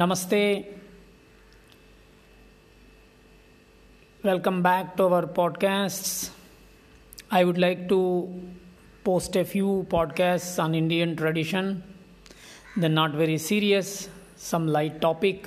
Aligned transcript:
Namaste. 0.00 0.64
Welcome 4.24 4.62
back 4.62 4.96
to 4.96 5.08
our 5.14 5.26
podcasts. 5.26 6.30
I 7.30 7.44
would 7.44 7.58
like 7.58 7.86
to 7.90 8.00
post 9.04 9.36
a 9.36 9.44
few 9.44 9.86
podcasts 9.90 10.62
on 10.62 10.74
Indian 10.74 11.16
tradition. 11.16 11.82
They're 12.78 12.88
not 12.88 13.12
very 13.12 13.36
serious, 13.36 14.08
some 14.36 14.66
light 14.68 15.02
topic. 15.02 15.46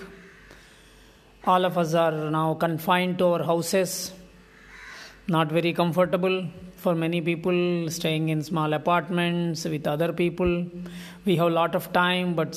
All 1.46 1.66
of 1.66 1.80
us 1.80 1.96
are 1.96 2.30
now 2.30 2.54
confined 2.54 3.18
to 3.18 3.30
our 3.30 3.44
houses, 3.44 4.14
not 5.28 5.52
very 5.52 5.74
comfortable 5.74 6.46
for 6.76 6.94
many 6.94 7.22
people 7.22 7.90
staying 7.90 8.30
in 8.30 8.44
small 8.44 8.74
apartments 8.74 9.66
with 9.66 9.88
other 9.88 10.14
people. 10.14 10.68
We 11.26 11.38
have 11.38 11.48
a 11.48 11.56
lot 11.62 11.74
of 11.74 11.92
time, 11.92 12.36
but 12.36 12.54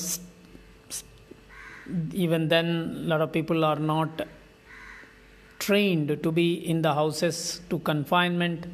even 2.12 2.48
then 2.48 3.02
a 3.04 3.08
lot 3.08 3.20
of 3.20 3.32
people 3.32 3.64
are 3.64 3.78
not 3.78 4.22
trained 5.58 6.22
to 6.22 6.32
be 6.32 6.54
in 6.54 6.82
the 6.82 6.94
houses 6.94 7.60
to 7.70 7.78
confinement. 7.80 8.66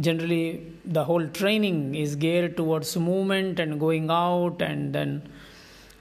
Generally 0.00 0.64
the 0.84 1.04
whole 1.04 1.26
training 1.28 1.94
is 1.94 2.16
geared 2.16 2.56
towards 2.56 2.96
movement 2.96 3.58
and 3.58 3.80
going 3.80 4.10
out 4.10 4.62
and 4.62 4.92
then 4.92 5.28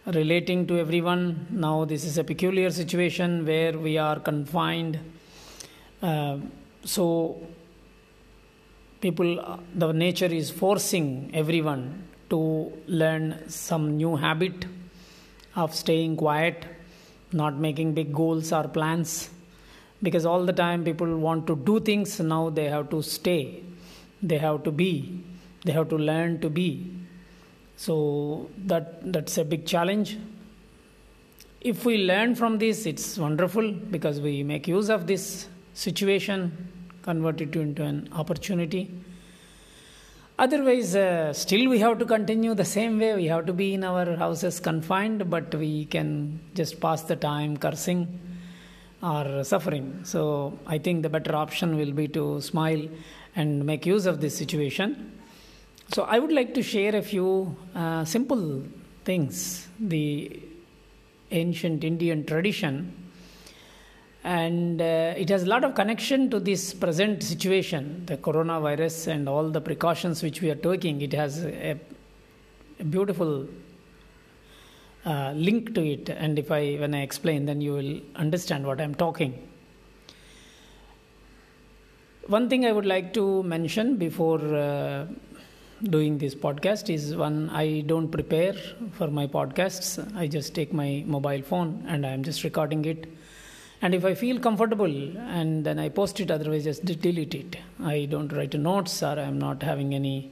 relating 0.06 0.68
to 0.68 0.78
everyone. 0.78 1.48
Now 1.50 1.86
this 1.86 2.04
is 2.06 2.18
a 2.18 2.24
peculiar 2.24 2.70
situation 2.70 3.46
where 3.46 3.78
we 3.78 3.98
are 3.98 4.20
confined. 4.20 5.00
Uh, 6.02 6.38
so 6.84 7.42
people 9.02 9.60
the 9.76 9.92
nature 9.92 10.32
is 10.42 10.50
forcing 10.50 11.32
everyone 11.34 12.08
to 12.30 12.72
learn 12.88 13.44
some 13.48 13.98
new 13.98 14.16
habit 14.16 14.66
of 15.58 15.76
staying 15.76 16.16
quiet, 16.16 16.66
not 17.34 17.56
making 17.56 17.94
big 17.94 18.14
goals 18.14 18.54
or 18.54 18.68
plans. 18.68 19.30
Because 20.02 20.26
all 20.26 20.46
the 20.46 20.54
time 20.54 20.84
people 20.84 21.18
want 21.18 21.48
to 21.48 21.56
do 21.56 21.80
things, 21.80 22.20
now 22.20 22.50
they 22.50 22.66
have 22.66 22.90
to 22.92 23.02
stay, 23.02 23.64
they 24.22 24.38
have 24.38 24.64
to 24.64 24.72
be, 24.72 25.24
they 25.66 25.72
have 25.72 25.90
to 25.90 25.98
learn 25.98 26.40
to 26.42 26.50
be. 26.50 26.94
So 27.76 28.50
that 28.66 29.12
that's 29.12 29.38
a 29.40 29.44
big 29.44 29.66
challenge. 29.66 30.18
If 31.62 31.84
we 31.84 31.98
learn 32.06 32.36
from 32.36 32.60
this, 32.60 32.86
it's 32.86 33.18
wonderful 33.18 33.72
because 33.72 34.22
we 34.22 34.44
make 34.44 34.68
use 34.68 34.90
of 34.90 35.08
this 35.08 35.48
situation, 35.74 36.70
convert 37.02 37.42
it 37.42 37.56
into 37.56 37.84
an 37.84 38.10
opportunity 38.14 38.92
Otherwise, 40.40 40.96
uh, 40.96 41.34
still 41.34 41.68
we 41.68 41.80
have 41.80 41.98
to 41.98 42.06
continue 42.06 42.54
the 42.54 42.66
same 42.66 43.00
way. 43.00 43.16
We 43.16 43.26
have 43.26 43.48
to 43.48 43.54
be 43.54 43.74
in 43.74 43.84
our 43.84 44.16
houses 44.16 44.60
confined, 44.60 45.30
but 45.32 45.54
we 45.56 45.86
can 45.86 46.40
just 46.54 46.80
pass 46.80 47.02
the 47.02 47.16
time 47.16 47.58
cursing 47.58 48.20
or 49.02 49.44
suffering. 49.44 50.02
So 50.04 50.58
I 50.68 50.78
think 50.78 51.02
the 51.02 51.10
better 51.10 51.36
option 51.36 51.76
will 51.76 51.92
be 51.92 52.08
to 52.10 52.40
smile 52.42 52.88
and 53.36 53.66
make 53.66 53.88
use 53.88 54.06
of 54.06 54.22
this 54.22 54.38
situation. 54.38 55.12
So 55.92 56.04
I 56.04 56.20
would 56.20 56.32
like 56.32 56.54
to 56.54 56.62
share 56.62 56.96
a 56.96 57.02
few 57.02 57.56
uh, 57.74 58.06
simple 58.06 58.64
things. 59.06 59.68
The 59.80 60.40
ancient 61.32 61.84
Indian 61.84 62.26
tradition 62.26 62.94
and 64.24 64.82
uh, 64.82 65.14
it 65.16 65.30
has 65.30 65.44
a 65.44 65.46
lot 65.46 65.64
of 65.64 65.76
connection 65.76 66.30
to 66.30 66.40
this 66.40 66.74
present 66.74 67.24
situation 67.24 68.04
the 68.06 68.18
coronavirus 68.18 69.08
and 69.08 69.30
all 69.30 69.50
the 69.50 69.62
precautions 69.62 70.24
which 70.24 70.42
we 70.42 70.50
are 70.50 70.56
taking. 70.56 71.02
It 71.02 71.14
has 71.14 71.44
a, 71.46 71.80
a 72.80 72.84
beautiful 72.84 73.48
uh, 75.06 75.32
link 75.36 75.74
to 75.76 75.86
it. 75.86 76.10
And 76.10 76.38
if 76.38 76.52
i 76.52 76.76
when 76.76 76.94
i 76.94 77.02
explain 77.02 77.46
then 77.46 77.62
you 77.62 77.74
will 77.74 78.02
understand 78.16 78.66
what 78.66 78.82
i'm 78.82 78.96
talking. 78.96 79.48
One 82.28 82.50
thing 82.50 82.66
i 82.66 82.72
would 82.72 82.86
like 82.86 83.14
to 83.14 83.44
mention 83.44 83.96
before 83.96 84.42
uh, 84.42 85.06
doing 85.84 86.18
this 86.18 86.34
podcast 86.34 86.90
is 86.94 87.16
one 87.16 87.50
i 87.52 87.82
don't 87.86 88.10
prepare 88.10 88.56
for 88.94 89.08
my 89.08 89.28
podcasts. 89.28 89.90
I 90.18 90.28
just 90.28 90.56
take 90.56 90.74
my 90.74 91.04
mobile 91.06 91.44
phone 91.44 91.86
and 91.88 92.06
i'm 92.06 92.24
just 92.24 92.44
recording 92.44 92.84
it 92.86 93.08
and 93.82 93.94
if 93.94 94.04
i 94.06 94.14
feel 94.14 94.40
comfortable 94.40 94.94
and 95.40 95.66
then 95.66 95.78
i 95.80 95.88
post 95.88 96.20
it 96.20 96.32
otherwise 96.32 96.64
just 96.64 96.84
delete 96.86 97.36
it. 97.36 97.58
I 97.84 98.06
don't 98.06 98.32
write 98.34 98.54
notes 98.54 99.04
or 99.04 99.20
i'm 99.20 99.38
not 99.38 99.62
having 99.62 99.94
any 99.94 100.32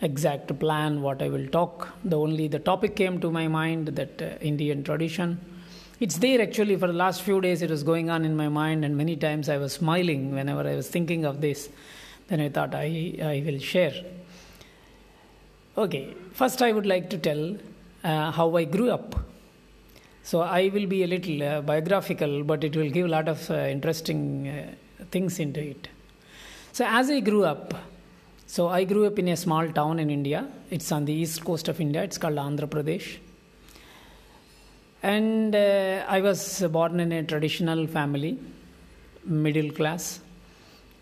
exact 0.00 0.58
plan 0.58 1.02
what 1.02 1.22
i 1.22 1.28
will 1.28 1.46
talk. 1.48 1.88
The 2.04 2.18
only 2.18 2.48
the 2.48 2.58
topic 2.58 2.96
came 2.96 3.20
to 3.20 3.30
my 3.30 3.48
mind 3.48 3.88
that 3.88 4.22
uh, 4.22 4.38
indian 4.40 4.82
tradition. 4.82 5.38
It's 6.00 6.18
there 6.18 6.40
actually 6.42 6.76
for 6.76 6.86
the 6.86 6.98
last 7.04 7.22
few 7.22 7.40
days 7.40 7.62
it 7.62 7.70
was 7.70 7.82
going 7.82 8.10
on 8.10 8.24
in 8.24 8.36
my 8.36 8.48
mind 8.48 8.84
and 8.84 8.96
many 8.96 9.16
times 9.16 9.48
i 9.48 9.58
was 9.58 9.74
smiling 9.74 10.34
whenever 10.34 10.66
i 10.66 10.74
was 10.74 10.88
thinking 10.88 11.24
of 11.24 11.40
this. 11.40 11.68
Then 12.28 12.40
i 12.40 12.48
thought 12.48 12.74
i, 12.74 13.14
I 13.22 13.42
will 13.46 13.58
share. 13.58 13.94
Okay 15.76 16.14
first 16.32 16.62
i 16.62 16.72
would 16.72 16.86
like 16.86 17.10
to 17.10 17.18
tell 17.18 17.56
uh, 18.04 18.30
how 18.30 18.56
i 18.56 18.64
grew 18.64 18.90
up 18.90 19.14
so 20.26 20.40
I 20.40 20.70
will 20.74 20.86
be 20.86 21.04
a 21.04 21.06
little 21.06 21.40
uh, 21.40 21.60
biographical, 21.60 22.42
but 22.42 22.64
it 22.64 22.74
will 22.74 22.90
give 22.90 23.06
a 23.06 23.08
lot 23.08 23.28
of 23.28 23.48
uh, 23.48 23.54
interesting 23.76 24.48
uh, 24.48 25.04
things 25.12 25.38
into 25.38 25.60
it. 25.60 25.86
So 26.72 26.84
as 26.84 27.10
I 27.10 27.20
grew 27.20 27.44
up, 27.44 27.72
so 28.48 28.66
I 28.66 28.82
grew 28.82 29.06
up 29.06 29.20
in 29.20 29.28
a 29.28 29.36
small 29.36 29.68
town 29.70 30.00
in 30.00 30.10
India. 30.10 30.48
It's 30.68 30.90
on 30.90 31.04
the 31.04 31.12
east 31.12 31.44
coast 31.44 31.68
of 31.68 31.80
India. 31.80 32.02
It's 32.02 32.18
called 32.18 32.34
Andhra 32.34 32.66
Pradesh. 32.66 33.18
And 35.00 35.54
uh, 35.54 36.04
I 36.08 36.20
was 36.20 36.60
born 36.72 36.98
in 36.98 37.12
a 37.12 37.22
traditional 37.22 37.86
family, 37.86 38.36
middle 39.24 39.70
class. 39.70 40.18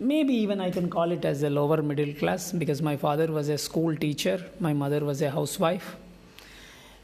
Maybe 0.00 0.34
even 0.34 0.60
I 0.60 0.70
can 0.70 0.90
call 0.90 1.10
it 1.12 1.24
as 1.24 1.42
a 1.42 1.48
lower 1.48 1.80
middle 1.80 2.12
class 2.12 2.52
because 2.52 2.82
my 2.82 2.98
father 2.98 3.32
was 3.32 3.48
a 3.48 3.56
school 3.56 3.96
teacher, 3.96 4.44
my 4.60 4.74
mother 4.74 5.02
was 5.02 5.22
a 5.22 5.30
housewife 5.30 5.96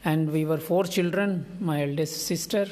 and 0.03 0.31
we 0.31 0.45
were 0.45 0.57
four 0.57 0.83
children 0.83 1.45
my 1.59 1.83
eldest 1.83 2.25
sister 2.25 2.65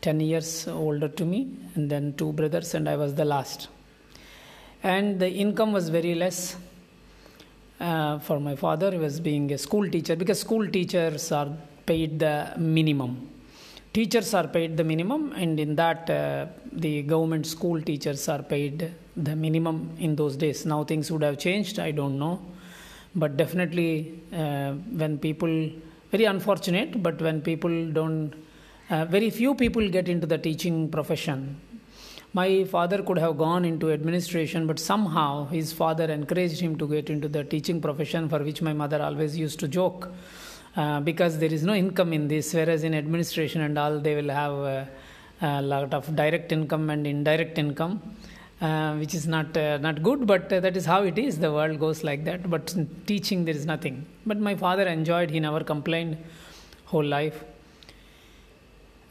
10 0.00 0.20
years 0.20 0.68
older 0.68 1.08
to 1.08 1.24
me 1.24 1.40
and 1.74 1.90
then 1.90 2.12
two 2.14 2.32
brothers 2.32 2.74
and 2.74 2.88
i 2.88 2.96
was 2.96 3.14
the 3.14 3.24
last. 3.24 3.68
And 4.82 5.18
the 5.18 5.28
income 5.28 5.72
was 5.72 5.88
very 5.88 6.14
less 6.14 6.56
uh, 7.80 8.18
for 8.20 8.38
my 8.38 8.54
father 8.54 8.92
he 8.92 8.98
was 8.98 9.18
being 9.18 9.52
a 9.52 9.58
school 9.58 9.88
teacher 9.90 10.14
because 10.14 10.40
school 10.40 10.68
teachers 10.68 11.32
are 11.32 11.50
paid 11.86 12.18
the 12.18 12.52
minimum. 12.56 13.28
Teachers 13.92 14.34
are 14.34 14.46
paid 14.46 14.76
the 14.76 14.84
minimum 14.84 15.32
and 15.32 15.58
in 15.58 15.74
that 15.74 16.08
uh, 16.10 16.46
the 16.72 17.02
government 17.02 17.46
school 17.46 17.80
teachers 17.82 18.28
are 18.28 18.42
paid 18.42 18.92
the 19.16 19.34
minimum 19.34 19.90
in 19.98 20.14
those 20.14 20.36
days. 20.36 20.64
Now 20.64 20.84
things 20.84 21.10
would 21.10 21.22
have 21.22 21.38
changed 21.38 21.78
i 21.80 21.90
don't 21.90 22.18
know. 22.18 22.40
But 23.16 23.36
definitely 23.36 24.22
uh, 24.32 24.72
when 25.00 25.18
people 25.18 25.70
very 26.10 26.24
unfortunate 26.24 27.02
but 27.02 27.20
when 27.20 27.40
people 27.40 27.90
don't 27.92 28.34
uh, 28.90 29.04
very 29.04 29.28
few 29.28 29.54
people 29.54 29.86
get 29.88 30.08
into 30.08 30.26
the 30.26 30.38
teaching 30.38 30.88
profession. 30.88 31.60
My 32.32 32.64
father 32.64 33.02
could 33.02 33.18
have 33.18 33.36
gone 33.36 33.64
into 33.64 33.90
administration 33.90 34.66
but 34.66 34.78
somehow 34.78 35.46
his 35.46 35.72
father 35.72 36.04
encouraged 36.04 36.60
him 36.60 36.76
to 36.78 36.88
get 36.88 37.10
into 37.10 37.28
the 37.28 37.44
teaching 37.44 37.80
profession 37.80 38.28
for 38.28 38.38
which 38.38 38.62
my 38.62 38.72
mother 38.72 39.02
always 39.02 39.36
used 39.36 39.58
to 39.60 39.68
joke 39.68 40.10
uh, 40.76 41.00
because 41.00 41.38
there 41.38 41.52
is 41.52 41.64
no 41.64 41.74
income 41.74 42.12
in 42.12 42.28
this 42.28 42.54
whereas 42.54 42.84
in 42.84 42.94
administration 42.94 43.60
and 43.62 43.78
all 43.78 43.98
they 43.98 44.14
will 44.14 44.30
have 44.30 44.52
uh, 44.52 44.84
a 45.42 45.62
lot 45.62 45.92
of 45.92 46.14
direct 46.14 46.52
income 46.52 46.90
and 46.90 47.06
indirect 47.06 47.58
income 47.58 48.00
uh, 48.60 48.96
which 48.96 49.14
is 49.14 49.26
not 49.26 49.56
uh, 49.56 49.78
not 49.78 50.02
good 50.02 50.26
but 50.26 50.52
uh, 50.52 50.58
that 50.60 50.76
is 50.76 50.84
how 50.84 51.02
it 51.02 51.18
is. 51.18 51.38
The 51.38 51.52
world 51.52 51.78
goes 51.78 52.02
like 52.02 52.24
that. 52.24 52.50
But 52.50 52.74
teaching 53.06 53.44
there 53.44 53.54
is 53.54 53.66
nothing. 53.66 54.06
But 54.26 54.38
my 54.38 54.56
father 54.56 54.86
enjoyed 54.86 55.30
he 55.30 55.40
never 55.40 55.62
complained 55.62 56.18
whole 56.86 57.04
life. 57.04 57.44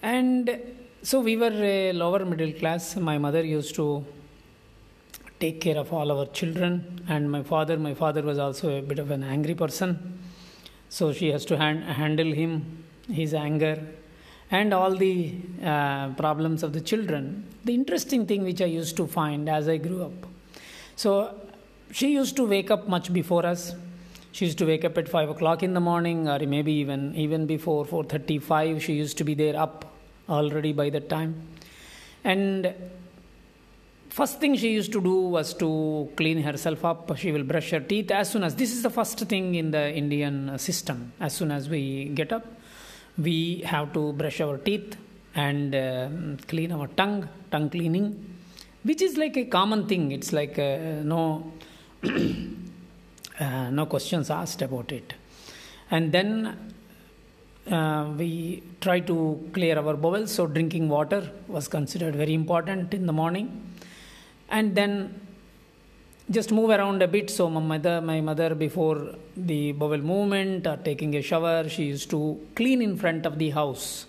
And 0.02 0.60
so 1.02 1.22
we 1.22 1.38
were 1.38 1.54
a 1.54 1.94
lower 1.94 2.26
middle 2.26 2.52
class. 2.52 2.96
My 2.98 3.18
mother 3.18 3.44
used 3.44 3.76
to 3.76 4.06
take 5.40 5.62
care 5.62 5.78
of 5.78 5.94
all 5.94 6.12
our 6.12 6.26
children. 6.26 7.02
And 7.08 7.32
my 7.32 7.44
father 7.44 7.78
my 7.78 7.94
father 7.94 8.22
was 8.24 8.38
also 8.38 8.78
a 8.78 8.82
bit 8.82 9.00
of 9.00 9.12
an 9.12 9.24
angry 9.24 9.56
person. 9.56 10.20
So 10.90 11.14
she 11.14 11.32
has 11.32 11.46
to 11.46 11.58
hand, 11.58 11.84
handle 11.84 12.34
him 12.34 12.84
his 13.10 13.34
anger 13.34 13.82
and 14.50 14.74
all 14.74 14.96
the 14.96 15.34
uh, 15.64 16.10
problems 16.14 16.64
of 16.64 16.74
the 16.74 16.82
children. 16.82 17.46
The 17.66 17.74
interesting 17.74 18.26
thing 18.26 18.44
which 18.44 18.62
I 18.62 18.66
used 18.66 18.96
to 18.98 19.08
find 19.08 19.50
as 19.50 19.68
I 19.68 19.78
grew 19.78 20.04
up. 20.04 20.26
So 20.96 21.36
she 21.92 22.14
used 22.14 22.36
to 22.38 22.46
wake 22.46 22.72
up 22.72 22.88
much 22.88 23.12
before 23.12 23.46
us. 23.46 23.76
She 24.32 24.46
used 24.46 24.58
to 24.60 24.66
wake 24.66 24.86
up 24.86 24.98
at 24.98 25.10
five 25.10 25.30
o'clock 25.30 25.64
in 25.64 25.74
the 25.74 25.80
morning, 25.80 26.30
or 26.30 26.40
maybe 26.40 26.72
even 26.74 27.16
even 27.16 27.46
before 27.46 27.86
four 27.86 28.04
thirty-five. 28.04 28.84
She 28.84 28.94
used 28.94 29.18
to 29.18 29.24
be 29.24 29.34
there 29.34 29.60
up 29.60 29.86
already 30.30 30.74
by 30.74 30.90
that 30.92 31.10
time. 31.10 31.42
And 32.24 32.74
first 34.10 34.40
thing 34.40 34.56
she 34.56 34.72
used 34.72 34.92
to 34.94 35.02
do 35.02 35.14
was 35.14 35.54
to 35.56 36.10
clean 36.16 36.42
herself 36.42 36.86
up. 36.86 37.18
She 37.18 37.32
will 37.32 37.44
brush 37.44 37.72
her 37.72 37.80
teeth 37.80 38.12
as 38.12 38.32
soon 38.32 38.44
as 38.44 38.56
this 38.56 38.72
is 38.72 38.84
the 38.84 38.90
first 38.90 39.20
thing 39.20 39.56
in 39.56 39.72
the 39.72 39.92
Indian 39.94 40.58
system. 40.58 41.14
As 41.20 41.34
soon 41.34 41.52
as 41.52 41.68
we 41.70 42.06
get 42.10 42.32
up, 42.32 42.46
we 43.18 43.62
have 43.66 43.94
to 43.94 44.14
brush 44.14 44.40
our 44.42 44.58
teeth 44.58 44.96
and 45.36 45.76
um 45.76 46.38
clean 46.48 46.72
our 46.72 46.88
tongue, 46.88 47.28
tongue 47.52 47.70
cleaning, 47.70 48.08
which 48.84 49.02
is 49.02 49.18
like 49.18 49.38
a 49.38 49.46
common 49.46 49.88
thing. 49.88 50.12
It's 50.12 50.32
like 50.34 50.58
uh, 50.60 51.02
no, 51.04 51.52
uh, 53.40 53.70
no 53.70 53.86
questions 53.86 54.30
asked 54.30 54.62
about 54.62 54.92
it. 54.92 55.14
And 55.90 56.12
then 56.12 56.58
uh, 57.72 58.14
we 58.18 58.64
try 58.82 59.00
to 59.00 59.50
clear 59.54 59.78
our 59.78 59.96
bowels, 59.96 60.32
so 60.32 60.48
drinking 60.48 60.90
water 60.90 61.30
was 61.48 61.68
considered 61.68 62.16
very 62.16 62.34
important 62.34 62.94
in 62.94 63.06
the 63.06 63.14
morning. 63.14 63.48
And 64.50 64.76
then 64.76 65.27
just 66.30 66.52
move 66.52 66.70
around 66.70 67.02
a 67.02 67.08
bit. 67.08 67.30
So 67.30 67.50
my 67.50 67.62
mother, 67.62 68.02
my 68.02 68.22
mother, 68.22 68.54
before 68.54 69.16
the 69.36 69.72
bowel 69.72 69.98
movement 69.98 70.68
or 70.68 70.78
taking 70.78 71.16
a 71.16 71.22
shower, 71.22 71.70
she 71.70 71.86
used 71.86 72.10
to 72.10 72.40
clean 72.56 72.82
in 72.82 72.98
front 72.98 73.26
of 73.26 73.40
the 73.40 73.52
house. 73.52 74.06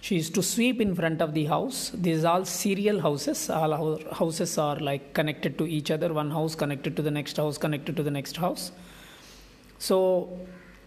She 0.00 0.14
used 0.14 0.34
to 0.36 0.42
sweep 0.42 0.80
in 0.80 0.94
front 0.94 1.20
of 1.20 1.34
the 1.34 1.44
house. 1.44 1.90
These 1.92 2.24
are 2.24 2.38
all 2.38 2.44
serial 2.46 3.00
houses. 3.00 3.50
All 3.50 4.00
houses 4.12 4.56
are 4.56 4.76
like 4.76 5.12
connected 5.12 5.58
to 5.58 5.66
each 5.66 5.90
other. 5.90 6.12
One 6.12 6.30
house 6.30 6.54
connected 6.54 6.96
to 6.96 7.02
the 7.02 7.10
next 7.10 7.36
house, 7.36 7.58
connected 7.58 7.96
to 7.96 8.02
the 8.02 8.10
next 8.10 8.38
house. 8.38 8.72
So, 9.78 10.38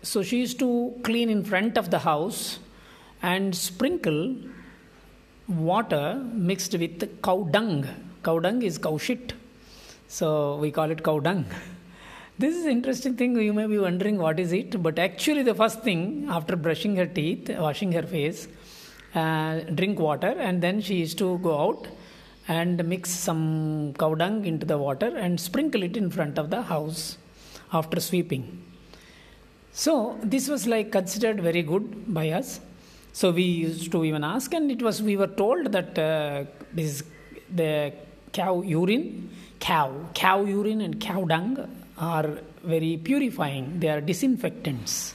so 0.01 0.23
she 0.23 0.39
used 0.39 0.57
to 0.59 0.95
clean 1.03 1.29
in 1.29 1.43
front 1.43 1.77
of 1.77 1.91
the 1.91 1.99
house 1.99 2.57
and 3.21 3.55
sprinkle 3.55 4.35
water 5.47 6.19
mixed 6.33 6.73
with 6.73 7.21
cow 7.21 7.43
dung. 7.51 7.87
Cow 8.23 8.39
dung 8.39 8.63
is 8.63 8.79
cow 8.79 8.97
shit 8.97 9.33
so 10.17 10.27
we 10.63 10.69
call 10.77 10.89
it 10.95 11.01
cow 11.07 11.19
dung. 11.27 11.43
This 12.37 12.55
is 12.55 12.65
interesting 12.65 13.15
thing. 13.15 13.31
You 13.49 13.53
may 13.53 13.65
be 13.65 13.79
wondering 13.79 14.17
what 14.17 14.39
is 14.39 14.51
it, 14.51 14.71
but 14.85 14.99
actually 14.99 15.43
the 15.43 15.55
first 15.55 15.81
thing 15.81 16.27
after 16.29 16.55
brushing 16.55 16.95
her 16.97 17.05
teeth, 17.05 17.49
washing 17.65 17.91
her 17.93 18.03
face, 18.03 18.47
uh, 19.15 19.61
drink 19.79 19.99
water, 19.99 20.33
and 20.47 20.61
then 20.61 20.81
she 20.81 20.95
used 20.95 21.17
to 21.19 21.37
go 21.39 21.53
out 21.65 21.87
and 22.47 22.83
mix 22.85 23.09
some 23.09 23.93
cow 23.97 24.13
dung 24.13 24.45
into 24.45 24.65
the 24.67 24.77
water 24.77 25.09
and 25.17 25.39
sprinkle 25.39 25.81
it 25.81 25.97
in 25.97 26.09
front 26.11 26.37
of 26.37 26.49
the 26.51 26.61
house 26.61 27.17
after 27.71 27.99
sweeping. 27.99 28.45
So 29.71 30.19
this 30.21 30.47
was 30.47 30.67
like 30.67 30.91
considered 30.91 31.39
very 31.41 31.63
good 31.63 32.13
by 32.13 32.29
us. 32.29 32.59
So 33.13 33.31
we 33.31 33.43
used 33.43 33.91
to 33.91 34.03
even 34.03 34.23
ask, 34.23 34.53
and 34.53 34.69
it 34.69 34.81
was 34.81 35.01
we 35.01 35.17
were 35.17 35.33
told 35.43 35.71
that 35.71 35.97
uh, 35.97 36.43
this 36.71 37.03
the 37.61 37.93
cow 38.31 38.61
urine 38.61 39.29
cow. 39.63 39.89
Cow 40.13 40.43
urine 40.43 40.81
and 40.81 40.99
cow 40.99 41.23
dung 41.23 41.51
are 41.97 42.29
very 42.63 42.97
purifying, 42.97 43.79
they 43.79 43.89
are 43.89 44.01
disinfectants. 44.01 45.13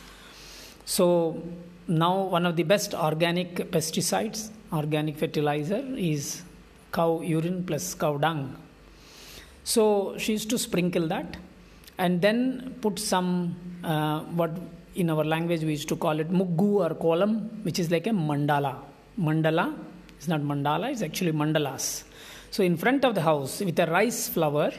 So, 0.85 1.43
now 1.87 2.23
one 2.37 2.47
of 2.47 2.57
the 2.57 2.63
best 2.63 2.95
organic 2.95 3.57
pesticides, 3.71 4.49
organic 4.73 5.17
fertilizer, 5.19 5.83
is 5.97 6.43
cow 6.93 7.21
urine 7.21 7.65
plus 7.65 7.95
cow 7.95 8.17
dung. 8.17 8.57
So, 9.65 10.17
she 10.17 10.33
used 10.33 10.51
to 10.51 10.59
sprinkle 10.59 11.07
that 11.09 11.37
and 11.99 12.23
then 12.23 12.77
put 12.81 12.99
some 12.99 13.55
uh, 13.85 14.21
what 14.41 14.53
in 14.95 15.11
our 15.11 15.25
language 15.25 15.63
we 15.63 15.73
used 15.73 15.89
to 15.89 15.97
call 15.97 16.19
it 16.21 16.31
muggu 16.31 16.71
or 16.85 16.95
kolam, 16.95 17.63
which 17.65 17.79
is 17.79 17.91
like 17.91 18.07
a 18.07 18.11
mandala. 18.11 18.77
Mandala 19.21 19.77
is 20.21 20.29
not 20.29 20.41
mandala, 20.41 20.91
it's 20.91 21.03
actually 21.03 21.33
mandalas. 21.33 22.05
So, 22.51 22.63
in 22.63 22.77
front 22.77 23.05
of 23.05 23.15
the 23.15 23.23
house 23.23 23.61
with 23.61 23.79
a 23.79 23.87
rice 23.87 24.29
flour, 24.29 24.73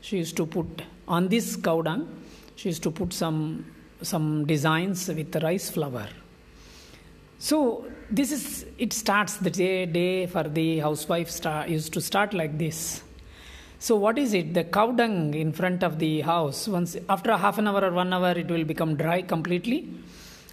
she 0.00 0.18
used 0.18 0.36
to 0.36 0.46
put 0.46 0.82
on 1.06 1.28
this 1.28 1.56
cow 1.56 1.82
dung, 1.82 2.08
she 2.56 2.68
used 2.70 2.82
to 2.84 2.90
put 2.90 3.12
some, 3.12 3.66
some 4.02 4.46
designs 4.46 5.08
with 5.08 5.32
the 5.32 5.40
rice 5.40 5.70
flour. 5.70 6.08
So, 7.38 7.86
this 8.10 8.32
is 8.32 8.66
it 8.78 8.92
starts 8.92 9.36
the 9.36 9.50
day, 9.50 9.86
day 9.86 10.26
for 10.26 10.44
the 10.44 10.78
housewife 10.78 11.30
start, 11.30 11.68
used 11.68 11.92
to 11.94 12.00
start 12.00 12.34
like 12.34 12.58
this. 12.58 13.02
So, 13.78 13.96
what 13.96 14.18
is 14.18 14.34
it? 14.34 14.52
The 14.52 14.64
cow 14.64 14.90
dung 14.92 15.34
in 15.34 15.52
front 15.52 15.82
of 15.82 15.98
the 15.98 16.20
house. 16.20 16.68
Once 16.68 16.96
after 17.08 17.36
half 17.36 17.58
an 17.58 17.66
hour 17.66 17.84
or 17.84 17.92
one 17.92 18.12
hour, 18.12 18.32
it 18.32 18.48
will 18.48 18.64
become 18.64 18.96
dry 18.96 19.22
completely 19.22 19.88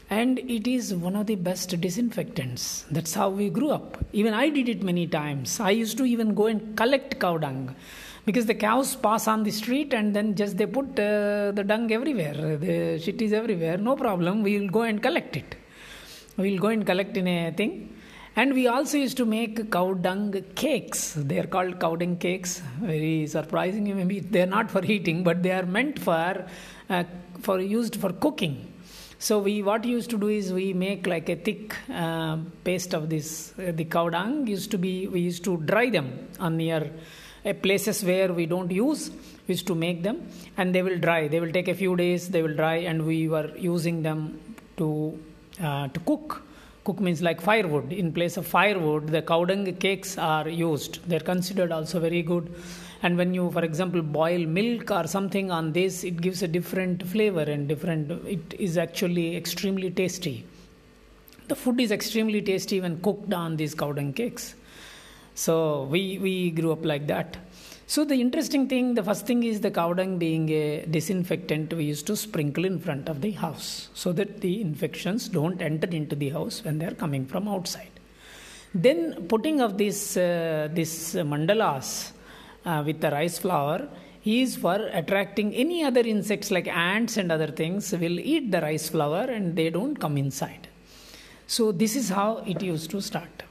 and 0.10 0.40
it 0.40 0.68
is 0.68 0.94
one 0.94 1.16
of 1.16 1.26
the 1.28 1.36
best 1.36 1.80
disinfectants. 1.82 2.86
That's 2.90 3.14
how 3.14 3.30
we 3.30 3.50
grew 3.50 3.72
up. 3.72 3.98
Even 4.14 4.34
i 4.34 4.50
did 4.50 4.70
it 4.70 4.82
many 4.82 5.06
times. 5.06 5.60
I 5.60 5.72
used 5.72 5.98
to 5.98 6.06
even 6.06 6.34
go 6.34 6.48
and 6.48 6.78
collect 6.78 7.20
cow 7.20 7.38
dung. 7.38 7.76
Because 8.26 8.46
the 8.46 8.56
cows 8.56 8.96
pass 8.96 9.28
on 9.28 9.44
the 9.44 9.52
street 9.52 9.94
and 9.94 10.16
then 10.16 10.36
just 10.36 10.58
they 10.58 10.66
put 10.66 10.88
uh, 11.00 11.52
the 11.52 11.64
dung 11.66 11.92
everywhere. 11.92 12.58
The 12.58 13.00
shit 13.00 13.22
is 13.22 13.34
everywhere. 13.34 13.78
No 13.78 13.96
problem. 13.96 14.44
We 14.44 14.60
will 14.60 14.70
go 14.70 14.82
and 14.84 15.02
collect 15.02 15.36
it. 15.38 15.56
We 16.38 16.52
will 16.52 16.60
go 16.60 16.68
and 16.68 16.86
collect 16.86 17.18
in 17.18 17.28
a 17.28 17.52
thing. 17.52 17.94
And 18.36 18.54
we 18.54 18.68
also 18.68 18.98
used 18.98 19.18
to 19.18 19.26
make 19.26 19.72
cow 19.72 19.94
dung 19.94 20.34
cakes. 20.56 21.14
They 21.18 21.40
are 21.40 21.48
called 21.48 21.80
cow 21.80 21.96
dung 21.96 22.18
cakes. 22.18 22.62
Very 22.80 23.28
surprising. 23.28 23.84
Maybe 23.96 24.20
they 24.20 24.44
are 24.44 24.54
not 24.58 24.72
for 24.72 24.84
eating 24.86 25.24
but 25.24 25.42
they 25.42 25.52
are 25.52 25.66
meant 25.66 26.00
for 26.00 26.46
uh, 26.90 27.04
for 27.42 27.60
used 27.60 27.96
for 27.98 28.14
cooking 28.14 28.74
so 29.20 29.40
we 29.40 29.64
what 29.64 29.84
used 29.84 30.12
to 30.12 30.18
do 30.18 30.28
is 30.28 30.54
we 30.54 30.74
make 30.74 31.08
like 31.08 31.28
a 31.30 31.36
thick 31.36 31.76
uh, 31.92 32.38
paste 32.64 32.94
of 32.94 33.10
this. 33.10 33.54
Uh, 33.58 33.72
the 33.72 33.86
cow 33.86 34.10
dung 34.10 34.46
used 34.46 34.70
to 34.72 34.78
be 34.78 35.08
we 35.08 35.22
used 35.22 35.44
to 35.46 35.58
dry 35.58 35.90
them 35.90 36.28
on 36.40 36.58
near 36.58 36.92
uh, 37.44 37.54
places 37.54 38.04
where 38.04 38.32
we 38.32 38.46
don't 38.46 38.72
use. 38.72 39.10
We 39.48 39.54
used 39.54 39.66
to 39.68 39.76
make 39.76 40.04
them 40.04 40.30
and 40.56 40.74
they 40.74 40.84
will 40.84 41.00
dry. 41.00 41.28
They 41.28 41.40
will 41.40 41.52
take 41.52 41.68
a 41.68 41.74
few 41.74 41.96
days. 41.96 42.30
They 42.30 42.44
will 42.44 42.56
dry 42.56 42.76
and 42.76 43.08
we 43.08 43.28
were 43.28 43.52
using 43.58 44.04
them 44.04 44.40
to 44.78 45.18
uh, 45.62 45.88
to 45.88 46.00
cook. 46.02 46.44
Cook 46.84 47.00
means 47.00 47.22
like 47.22 47.42
firewood. 47.42 47.92
In 47.92 48.14
place 48.14 48.38
of 48.38 48.46
firewood, 48.46 49.08
the 49.08 49.24
cow 49.24 49.46
dung 49.46 49.66
cakes 49.78 50.18
are 50.18 50.48
used. 50.48 51.00
They're 51.10 51.20
considered 51.20 51.72
also 51.72 52.00
very 52.00 52.22
good 52.22 52.54
and 53.02 53.18
when 53.18 53.34
you 53.34 53.50
for 53.52 53.64
example 53.64 54.02
boil 54.02 54.46
milk 54.46 54.92
or 54.92 55.06
something 55.08 55.52
on 55.52 55.74
this 55.74 56.04
it 56.04 56.20
gives 56.22 56.42
a 56.42 56.48
different 56.48 57.06
flavor 57.08 57.42
and 57.42 57.68
different 57.68 58.12
it 58.26 58.54
is 58.60 58.78
actually 58.78 59.36
extremely 59.36 59.92
tasty. 59.92 60.46
The 61.48 61.56
food 61.56 61.80
is 61.80 61.92
extremely 61.92 62.42
tasty 62.42 62.82
when 62.82 63.02
cooked 63.02 63.34
on 63.34 63.56
these 63.56 63.74
cow 63.74 63.94
dung 63.94 64.14
cakes. 64.14 64.56
So 65.36 65.84
we 65.84 66.18
we 66.18 66.52
grew 66.52 66.72
up 66.72 66.84
like 66.84 67.08
that. 67.08 67.38
So 67.86 68.04
the 68.04 68.20
interesting 68.20 68.68
thing 68.68 68.96
the 68.96 69.04
first 69.04 69.26
thing 69.26 69.44
is 69.44 69.62
the 69.62 69.72
cow 69.72 69.94
dung 69.94 70.18
being 70.18 70.50
a 70.50 70.86
disinfectant 70.86 71.74
we 71.74 71.86
used 71.86 72.08
to 72.08 72.18
sprinkle 72.18 72.66
in 72.66 72.80
front 72.80 73.08
of 73.08 73.22
the 73.22 73.32
house 73.32 73.90
so 73.94 74.12
that 74.14 74.42
the 74.42 74.60
infections 74.60 75.30
don't 75.30 75.62
enter 75.62 75.88
into 75.88 76.16
the 76.16 76.30
house 76.30 76.64
when 76.66 76.80
they 76.80 76.86
are 76.86 76.96
coming 76.96 77.26
from 77.26 77.48
outside. 77.48 77.92
Then 78.74 79.28
putting 79.28 79.62
of 79.62 79.78
this 79.78 80.18
uh, 80.18 80.68
this 80.74 81.14
mandalas 81.16 82.12
uh, 82.66 82.84
with 82.86 83.02
the 83.02 83.12
rice 83.12 83.40
flour 83.40 83.88
is 84.26 84.58
for 84.58 84.76
attracting 84.94 85.54
any 85.54 85.84
other 85.84 86.02
insects 86.02 86.52
like 86.52 86.68
ants 86.68 87.18
and 87.18 87.32
other 87.32 87.48
things 87.48 87.92
will 87.94 88.20
eat 88.20 88.52
the 88.52 88.62
rice 88.62 88.90
flour 88.90 89.24
and 89.24 89.56
they 89.56 89.70
don't 89.70 89.96
come 89.98 90.18
inside. 90.18 90.68
So 91.48 91.72
this 91.72 91.96
is 91.96 92.10
how 92.10 92.44
it 92.46 92.62
used 92.62 92.92
to 92.92 93.02
start. 93.02 93.44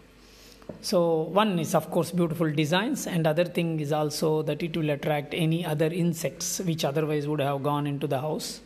So 0.82 1.22
one 1.22 1.58
is 1.58 1.74
of 1.74 1.90
course 1.90 2.10
beautiful 2.10 2.52
designs 2.52 3.06
and 3.06 3.26
other 3.26 3.44
thing 3.44 3.80
is 3.80 3.92
also 3.92 4.42
that 4.42 4.62
it 4.62 4.76
will 4.76 4.90
attract 4.90 5.32
any 5.32 5.64
other 5.64 5.86
insects 5.86 6.60
which 6.60 6.84
otherwise 6.84 7.26
would 7.26 7.40
have 7.40 7.62
gone 7.62 7.86
into 7.86 8.06
the 8.06 8.20
house. 8.20 8.60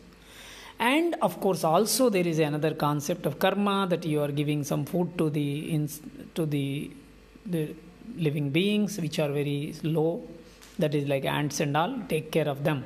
And 0.79 1.15
of 1.21 1.39
course 1.39 1.63
also 1.63 2.09
there 2.09 2.27
is 2.27 2.39
another 2.39 2.73
concept 2.73 3.25
of 3.25 3.39
karma 3.39 3.87
that 3.89 4.05
you 4.05 4.21
are 4.21 4.31
giving 4.31 4.63
some 4.63 4.83
food 4.83 5.17
to 5.17 5.29
the 5.29 5.87
to 6.35 6.45
the 6.45 6.91
the 7.45 7.75
living 8.17 8.49
beings 8.49 8.99
which 8.99 9.19
are 9.19 9.29
very 9.29 9.75
low 9.83 10.21
that 10.79 10.93
is 10.95 11.07
like 11.07 11.25
ants 11.25 11.59
and 11.59 11.75
all 11.75 11.93
take 12.09 12.31
care 12.31 12.47
of 12.47 12.63
them. 12.63 12.83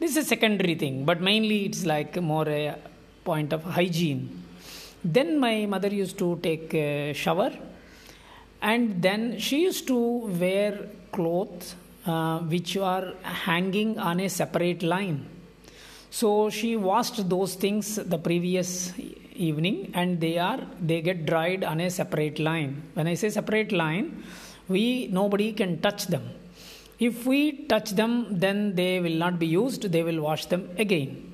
This 0.00 0.12
is 0.12 0.24
a 0.24 0.28
secondary 0.28 0.74
thing 0.74 1.04
but 1.04 1.20
mainly 1.20 1.64
it's 1.66 1.84
like 1.84 2.20
more 2.20 2.48
a 2.48 2.76
point 3.24 3.52
of 3.52 3.62
hygiene. 3.62 4.42
Then 5.04 5.38
my 5.38 5.66
mother 5.66 5.88
used 5.88 6.18
to 6.18 6.38
take 6.42 6.72
a 6.74 7.12
shower 7.12 7.52
and 8.60 9.02
then 9.02 9.38
she 9.38 9.62
used 9.62 9.86
to 9.88 9.98
wear 10.40 10.88
clothes 11.12 11.74
uh, 12.06 12.38
which 12.40 12.76
are 12.76 13.14
hanging 13.22 13.98
on 13.98 14.20
a 14.20 14.28
separate 14.28 14.82
line. 14.82 15.26
So 16.10 16.50
she 16.50 16.76
washed 16.76 17.28
those 17.28 17.54
things 17.54 17.96
the 17.96 18.18
previous 18.18 18.92
evening 19.34 19.92
and 19.94 20.20
they 20.20 20.38
are 20.38 20.60
they 20.80 21.00
get 21.00 21.24
dried 21.26 21.64
on 21.64 21.80
a 21.80 21.90
separate 21.90 22.38
line. 22.38 22.82
When 22.94 23.06
i 23.06 23.14
say 23.14 23.30
separate 23.30 23.72
line 23.72 24.22
we 24.68 25.08
nobody 25.08 25.52
can 25.52 25.80
touch 25.80 26.06
them 26.06 26.22
if 27.06 27.26
we 27.26 27.66
touch 27.66 27.90
them, 27.90 28.38
then 28.38 28.76
they 28.76 29.00
will 29.00 29.18
not 29.24 29.38
be 29.40 29.46
used, 29.46 29.82
they 29.90 30.04
will 30.04 30.20
wash 30.20 30.46
them 30.46 30.70
again. 30.78 31.32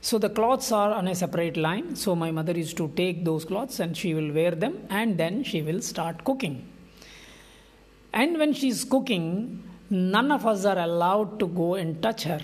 So 0.00 0.16
the 0.16 0.30
cloths 0.30 0.72
are 0.72 0.92
on 0.92 1.08
a 1.08 1.14
separate 1.14 1.58
line. 1.58 1.94
So 1.94 2.16
my 2.16 2.30
mother 2.30 2.54
used 2.56 2.78
to 2.78 2.88
take 2.96 3.22
those 3.22 3.44
cloths 3.44 3.80
and 3.80 3.94
she 3.94 4.14
will 4.14 4.32
wear 4.32 4.52
them 4.52 4.86
and 4.88 5.18
then 5.18 5.44
she 5.44 5.60
will 5.60 5.82
start 5.82 6.24
cooking. 6.24 6.66
And 8.14 8.38
when 8.38 8.54
she 8.54 8.68
is 8.68 8.82
cooking, 8.84 9.62
none 9.90 10.32
of 10.32 10.46
us 10.46 10.64
are 10.64 10.78
allowed 10.78 11.38
to 11.40 11.48
go 11.48 11.74
and 11.74 12.02
touch 12.02 12.22
her. 12.22 12.40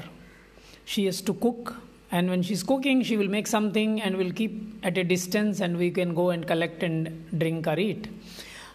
She 0.84 1.06
has 1.06 1.22
to 1.22 1.32
cook 1.32 1.76
and 2.10 2.28
when 2.28 2.42
she's 2.42 2.62
cooking 2.62 3.02
she 3.02 3.16
will 3.16 3.28
make 3.28 3.46
something 3.46 4.02
and 4.02 4.18
will 4.18 4.32
keep 4.32 4.84
at 4.84 4.98
a 4.98 5.02
distance 5.02 5.60
and 5.60 5.78
we 5.78 5.90
can 5.90 6.14
go 6.14 6.28
and 6.28 6.46
collect 6.46 6.82
and 6.82 7.26
drink 7.38 7.66
or 7.66 7.78
eat 7.78 8.06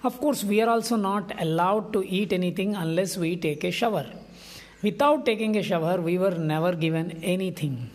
Of 0.04 0.20
course, 0.20 0.44
we 0.44 0.62
are 0.62 0.70
also 0.70 0.96
not 0.96 1.40
allowed 1.40 1.94
to 1.94 2.04
eat 2.04 2.34
anything 2.34 2.76
unless 2.76 3.18
we 3.18 3.36
take 3.36 3.64
a 3.64 3.70
shower. 3.70 4.08
Without 4.82 5.28
taking 5.28 5.56
a 5.58 5.62
shower, 5.62 6.02
we 6.02 6.18
were 6.18 6.32
never 6.32 6.74
given 6.74 7.24
anything. 7.24 7.92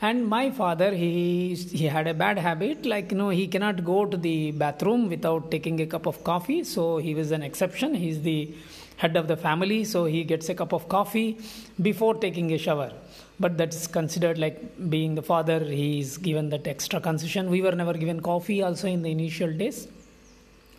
And 0.00 0.26
my 0.26 0.50
father, 0.50 0.94
he, 0.94 1.54
he 1.54 1.84
had 1.84 2.06
a 2.06 2.14
bad 2.14 2.38
habit, 2.38 2.86
like, 2.86 3.10
you 3.10 3.18
know, 3.18 3.28
he 3.28 3.46
cannot 3.46 3.84
go 3.84 4.06
to 4.06 4.16
the 4.16 4.52
bathroom 4.52 5.10
without 5.10 5.50
taking 5.50 5.80
a 5.82 5.86
cup 5.86 6.06
of 6.06 6.24
coffee. 6.24 6.64
So 6.64 6.96
he 6.96 7.14
was 7.14 7.30
an 7.30 7.42
exception. 7.42 7.94
He's 7.94 8.22
the 8.22 8.54
head 8.96 9.14
of 9.14 9.28
the 9.28 9.36
family, 9.36 9.84
so 9.84 10.06
he 10.06 10.24
gets 10.24 10.48
a 10.48 10.54
cup 10.54 10.72
of 10.72 10.88
coffee 10.88 11.38
before 11.82 12.14
taking 12.14 12.52
a 12.52 12.58
shower. 12.58 12.90
But 13.38 13.58
that's 13.58 13.86
considered 13.86 14.38
like 14.38 14.88
being 14.88 15.14
the 15.14 15.22
father, 15.22 15.60
he's 15.62 16.16
given 16.16 16.48
that 16.50 16.66
extra 16.66 17.00
concession. 17.00 17.50
We 17.50 17.60
were 17.60 17.72
never 17.72 17.92
given 17.92 18.20
coffee 18.20 18.62
also 18.62 18.88
in 18.88 19.02
the 19.02 19.10
initial 19.10 19.52
days. 19.52 19.88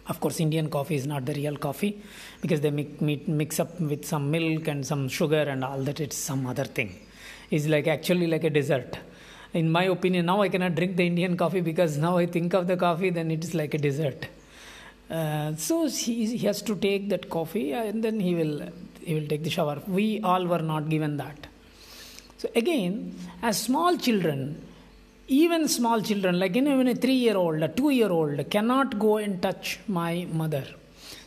Of 0.10 0.20
course, 0.20 0.40
Indian 0.40 0.70
coffee 0.70 0.96
is 0.96 1.06
not 1.06 1.26
the 1.26 1.34
real 1.34 1.56
coffee 1.56 2.02
because 2.42 2.62
they 2.62 2.72
mix 2.72 3.28
mix 3.28 3.60
up 3.60 3.80
with 3.80 4.06
some 4.06 4.32
milk 4.32 4.68
and 4.68 4.86
some 4.86 5.08
sugar 5.08 5.44
and 5.54 5.64
all 5.64 5.80
that. 5.84 6.00
It's 6.00 6.18
some 6.18 6.48
other 6.48 6.66
thing. 6.66 6.96
It's 7.52 7.68
like 7.68 7.88
actually 7.88 8.28
like 8.28 8.44
a 8.44 8.50
dessert. 8.50 8.98
In 9.54 9.72
my 9.72 9.84
opinion, 9.86 10.26
now 10.26 10.42
I 10.42 10.50
cannot 10.50 10.76
drink 10.76 10.96
the 10.96 11.06
Indian 11.06 11.38
coffee 11.38 11.62
because 11.62 11.98
now 11.98 12.18
I 12.18 12.26
think 12.26 12.54
of 12.54 12.68
the 12.68 12.78
coffee, 12.78 13.12
then 13.12 13.32
it 13.32 13.44
is 13.44 13.54
like 13.54 13.74
a 13.74 13.78
dessert. 13.78 14.28
Uh, 15.10 15.56
so 15.56 15.88
he, 15.88 16.38
he 16.38 16.46
has 16.46 16.62
to 16.64 16.76
take 16.76 17.10
that 17.10 17.30
coffee 17.30 17.74
and 17.74 18.04
then 18.04 18.20
he 18.20 18.36
will 18.36 18.70
he 19.04 19.16
will 19.16 19.28
take 19.28 19.44
the 19.44 19.50
shower. 19.50 19.82
We 19.88 20.22
all 20.22 20.46
were 20.46 20.60
not 20.74 20.90
given 20.90 21.18
that. 21.18 21.48
So 22.38 22.50
again, 22.56 23.16
as 23.42 23.60
small 23.60 23.98
children, 23.98 24.64
even 25.30 25.68
small 25.68 26.02
children, 26.02 26.40
like 26.40 26.56
you 26.56 26.64
know, 26.64 26.74
even 26.74 26.88
a 26.88 26.96
three-year-old, 26.96 27.62
a 27.62 27.68
two-year-old, 27.68 28.50
cannot 28.50 28.98
go 28.98 29.18
and 29.18 29.40
touch 29.42 29.80
my 29.88 30.28
mother. 30.32 30.66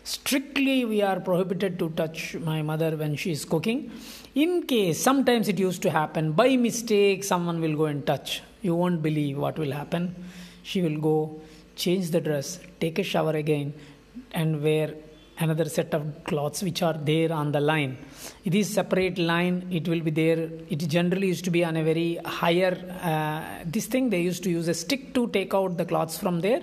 Strictly, 0.02 0.84
we 0.84 1.00
are 1.02 1.20
prohibited 1.20 1.78
to 1.78 1.88
touch 1.90 2.34
my 2.34 2.62
mother 2.62 2.96
when 2.96 3.14
she 3.14 3.30
is 3.30 3.44
cooking. 3.44 3.92
In 4.34 4.64
case, 4.64 5.00
sometimes 5.00 5.46
it 5.46 5.58
used 5.58 5.82
to 5.82 5.90
happen 5.90 6.32
by 6.32 6.56
mistake, 6.56 7.22
someone 7.22 7.60
will 7.60 7.76
go 7.76 7.84
and 7.84 8.04
touch. 8.04 8.42
You 8.60 8.74
won't 8.74 9.02
believe 9.02 9.38
what 9.38 9.56
will 9.56 9.70
happen. 9.70 10.16
She 10.64 10.82
will 10.82 11.00
go, 11.00 11.40
change 11.76 12.10
the 12.10 12.20
dress, 12.20 12.58
take 12.80 12.98
a 12.98 13.04
shower 13.04 13.36
again, 13.36 13.72
and 14.32 14.62
wear 14.62 14.94
another 15.42 15.68
set 15.76 15.92
of 15.98 16.02
cloths 16.24 16.62
which 16.62 16.82
are 16.82 16.98
there 17.10 17.32
on 17.32 17.52
the 17.52 17.60
line. 17.60 17.98
It 18.44 18.54
is 18.54 18.72
separate 18.80 19.18
line. 19.18 19.56
It 19.70 19.86
will 19.88 20.00
be 20.00 20.10
there. 20.10 20.48
It 20.68 20.80
generally 20.96 21.28
used 21.28 21.44
to 21.44 21.50
be 21.50 21.64
on 21.64 21.76
a 21.76 21.84
very 21.84 22.10
higher 22.24 22.74
uh, 23.02 23.64
this 23.64 23.86
thing 23.86 24.10
they 24.10 24.22
used 24.22 24.42
to 24.44 24.50
use 24.50 24.68
a 24.68 24.74
stick 24.74 25.14
to 25.14 25.28
take 25.28 25.54
out 25.54 25.76
the 25.76 25.84
cloths 25.84 26.18
from 26.18 26.40
there 26.40 26.62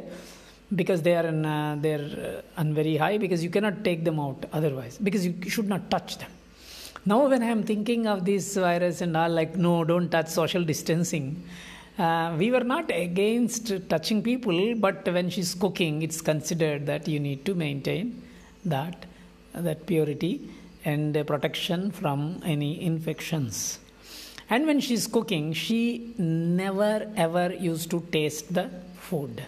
because 0.76 1.02
they 1.02 1.16
are 1.16 1.26
in, 1.26 1.46
uh, 1.46 1.78
they're 1.80 2.44
uh, 2.58 2.60
on 2.62 2.74
very 2.74 2.96
high 2.98 3.18
because 3.18 3.44
you 3.44 3.50
cannot 3.50 3.84
take 3.84 4.04
them 4.04 4.20
out 4.20 4.46
otherwise 4.54 4.98
because 4.98 5.26
you 5.26 5.34
should 5.50 5.68
not 5.68 5.90
touch 5.90 6.18
them. 6.18 6.32
Now 7.06 7.28
when 7.28 7.42
i 7.42 7.48
am 7.48 7.64
thinking 7.64 8.08
of 8.08 8.26
this 8.26 8.56
virus 8.56 9.02
and 9.02 9.16
all 9.16 9.30
like 9.30 9.56
no 9.56 9.84
don't 9.84 10.10
touch 10.10 10.28
social 10.28 10.64
distancing. 10.64 11.44
Uh, 11.98 12.34
we 12.38 12.50
were 12.50 12.64
not 12.64 12.90
against 12.92 13.74
touching 13.90 14.22
people 14.24 14.76
but 14.76 15.06
when 15.16 15.30
she's 15.30 15.54
cooking 15.54 16.02
it's 16.02 16.22
considered 16.22 16.86
that 16.86 17.08
you 17.08 17.20
need 17.20 17.44
to 17.46 17.54
maintain 17.54 18.06
that 18.66 19.06
that 19.54 19.86
purity 19.86 20.50
and 20.86 21.14
protection 21.28 21.92
from 21.92 22.42
any 22.46 22.82
infections. 22.82 23.80
And 24.50 24.66
when 24.66 24.80
she's 24.80 25.08
cooking 25.08 25.54
she 25.54 26.14
never 26.18 27.12
ever 27.16 27.54
used 27.54 27.90
to 27.92 28.02
taste 28.12 28.54
the 28.54 28.70
food. 28.96 29.44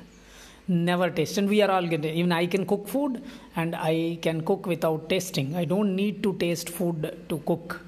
Never 0.68 1.10
taste. 1.10 1.38
And 1.38 1.50
we 1.50 1.62
are 1.62 1.72
all 1.72 1.86
getting 1.86 2.16
even 2.16 2.32
i 2.32 2.46
can 2.46 2.66
cook 2.66 2.88
food 2.88 3.22
and 3.56 3.76
i 3.76 4.18
can 4.22 4.42
cook 4.42 4.66
without 4.66 5.10
tasting. 5.10 5.56
I 5.56 5.66
don't 5.66 5.96
need 5.96 6.22
to 6.24 6.34
taste 6.38 6.70
food 6.70 7.26
to 7.30 7.38
cook. 7.40 7.82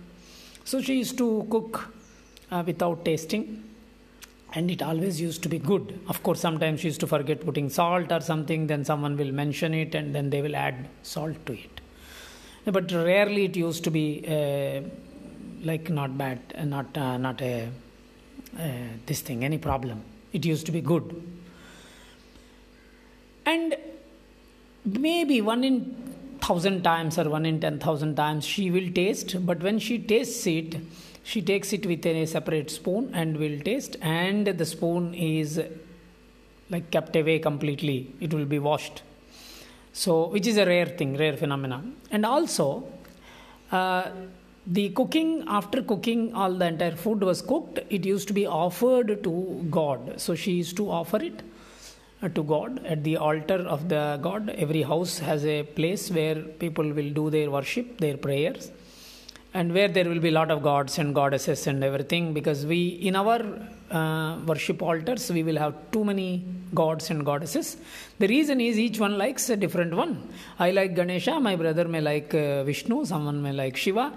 So 0.66 0.82
she 0.82 0.96
used 0.96 1.18
to 1.18 1.46
cook 1.50 1.94
uh, 2.52 2.64
without 2.66 3.06
tasting 3.06 3.64
and 4.56 4.70
it 4.70 4.82
always 4.82 5.20
used 5.20 5.42
to 5.44 5.50
be 5.50 5.58
good. 5.58 6.00
Of 6.08 6.22
course 6.24 6.40
sometimes 6.40 6.82
she 6.82 6.88
used 6.88 7.00
to 7.00 7.08
forget 7.08 7.44
putting 7.44 7.70
salt 7.70 8.12
or 8.12 8.22
something 8.22 8.68
then 8.68 8.86
someone 8.86 9.18
will 9.18 9.32
mention 9.32 9.74
it 9.74 9.96
and 9.96 10.14
then 10.14 10.30
they 10.30 10.42
will 10.42 10.56
add 10.56 10.88
salt 11.02 11.46
to 11.48 11.54
it. 11.54 11.82
But 12.66 12.92
rarely 12.92 13.46
it 13.46 13.56
used 13.56 13.84
to 13.86 13.92
be 13.92 14.24
uh, 14.28 14.82
like 15.64 15.90
not 15.90 16.18
bad 16.18 16.40
uh, 16.56 16.66
not 16.66 16.96
uh, 16.98 17.18
not 17.18 17.42
a 17.42 17.68
uh, 18.58 18.70
this 19.08 19.22
thing 19.22 19.44
any 19.44 19.58
problem. 19.58 20.04
It 20.32 20.46
used 20.46 20.66
to 20.68 20.72
be 20.72 20.82
good. 20.82 21.22
And 23.46 23.76
maybe 24.86 25.42
one 25.42 25.64
in 25.64 26.14
thousand 26.42 26.84
times 26.84 27.18
or 27.18 27.30
one 27.30 27.46
in 27.46 27.60
ten 27.60 27.80
thousand 27.80 28.16
times 28.16 28.46
she 28.46 28.70
will 28.70 28.92
taste 28.92 29.46
but 29.46 29.62
when 29.64 29.80
she 29.80 29.98
tastes 29.98 30.46
it 30.46 30.76
she 31.24 31.42
takes 31.42 31.72
it 31.74 31.86
with 31.86 32.06
a 32.06 32.26
separate 32.26 32.70
spoon 32.70 33.10
and 33.14 33.38
will 33.38 33.60
taste 33.62 33.96
and 34.02 34.46
the 34.46 34.66
spoon 34.66 35.14
is 35.14 35.62
like 36.70 36.92
kept 36.92 37.16
away 37.16 37.40
completely. 37.40 38.14
It 38.20 38.34
will 38.34 38.46
be 38.46 38.60
washed. 38.60 39.02
So 39.94 40.28
which 40.28 40.48
is 40.48 40.58
a 40.58 40.66
rare 40.66 40.86
thing 40.86 41.18
rare 41.18 41.38
phenomenon 41.38 41.96
and 42.12 42.26
also 42.26 42.86
uh, 43.72 44.10
the 44.68 44.90
cooking 44.90 45.44
after 45.48 45.82
cooking 45.82 46.34
all 46.34 46.54
the 46.54 46.66
entire 46.66 46.96
food 46.96 47.22
was 47.22 47.42
cooked 47.42 47.80
it 47.90 48.06
used 48.06 48.28
to 48.28 48.34
be 48.34 48.46
offered 48.46 49.24
to 49.24 49.66
god. 49.70 50.20
So 50.20 50.36
she 50.36 50.52
used 50.54 50.76
to 50.78 50.90
offer 50.90 51.18
it 51.18 51.42
uh, 52.22 52.30
to 52.30 52.44
god. 52.44 52.86
At 52.86 53.04
the 53.04 53.18
altar 53.18 53.60
of 53.76 53.88
the 53.88 54.20
god 54.22 54.50
every 54.50 54.82
house 54.82 55.20
has 55.20 55.46
a 55.46 55.64
place 55.64 56.12
where 56.12 56.36
people 56.36 56.92
will 56.92 57.12
do 57.12 57.30
their 57.30 57.50
worship 57.50 57.98
their 58.00 58.18
prayers 58.18 58.72
and 59.54 59.74
where 59.74 59.88
there 59.88 60.08
will 60.10 60.20
be 60.20 60.30
a 60.30 60.38
lot 60.40 60.50
of 60.50 60.64
gods 60.64 60.98
and 60.98 61.14
goddesses 61.14 61.68
and 61.68 61.84
everything 61.84 62.34
because 62.34 62.66
we 62.66 62.80
in 63.10 63.16
our 63.16 63.40
uh, 63.92 64.38
worship 64.48 64.82
altars 64.82 65.32
we 65.32 65.44
will 65.44 65.60
have 65.64 65.76
too 65.92 66.04
many 66.04 66.44
gods 66.74 67.10
and 67.12 67.24
goddesses. 67.26 67.78
The 68.20 68.28
reason 68.28 68.60
is 68.60 68.80
each 68.80 69.00
one 69.00 69.18
likes 69.18 69.50
a 69.50 69.56
different 69.56 69.94
one. 69.94 70.28
I 70.60 70.72
like 70.72 70.96
ganesha 70.96 71.40
my 71.40 71.56
brother 71.56 71.88
may 71.88 72.02
like 72.02 72.34
uh, 72.34 72.64
vishnu 72.64 73.06
someone 73.06 73.42
may 73.42 73.54
like 73.54 73.78
shiva 73.78 74.12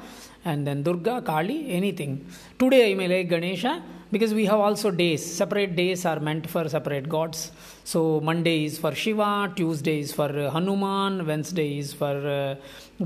and 0.45 0.67
then 0.67 0.83
durga 0.83 1.21
kali 1.21 1.71
anything. 1.71 2.27
Today 2.59 2.91
i 2.91 2.95
may 2.95 3.09
like 3.09 3.29
ganesha 3.29 3.83
because 4.13 4.33
we 4.33 4.45
have 4.47 4.61
also 4.61 4.91
days. 4.91 5.25
Separate 5.25 5.77
days 5.77 6.05
are 6.05 6.21
meant 6.21 6.49
for 6.49 6.69
separate 6.69 7.09
gods. 7.09 7.53
So 7.85 8.21
monday 8.21 8.65
is 8.65 8.79
for 8.79 8.93
shiva 8.93 9.53
tuesday 9.55 10.01
is 10.01 10.13
for 10.13 10.31
uh, 10.39 10.51
hanuman 10.51 11.25
wednesday 11.25 11.79
is 11.79 11.93
for 11.93 12.15
uh, 12.39 12.55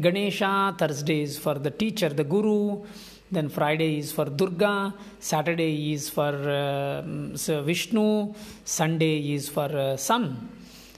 ganesha 0.07 0.75
thursday 0.78 1.21
is 1.26 1.38
for 1.45 1.54
the 1.66 1.71
teacher 1.71 2.09
the 2.21 2.25
guru 2.25 2.83
then 3.30 3.49
friday 3.57 3.99
is 3.99 4.11
for 4.16 4.25
durga 4.25 4.95
saturday 5.19 5.92
is 5.92 6.09
for 6.16 6.33
uh, 6.61 7.02
so 7.45 7.62
vishnu 7.62 8.33
sunday 8.64 9.16
is 9.35 9.49
for 9.49 9.71
uh, 9.76 9.97
sun. 9.97 10.25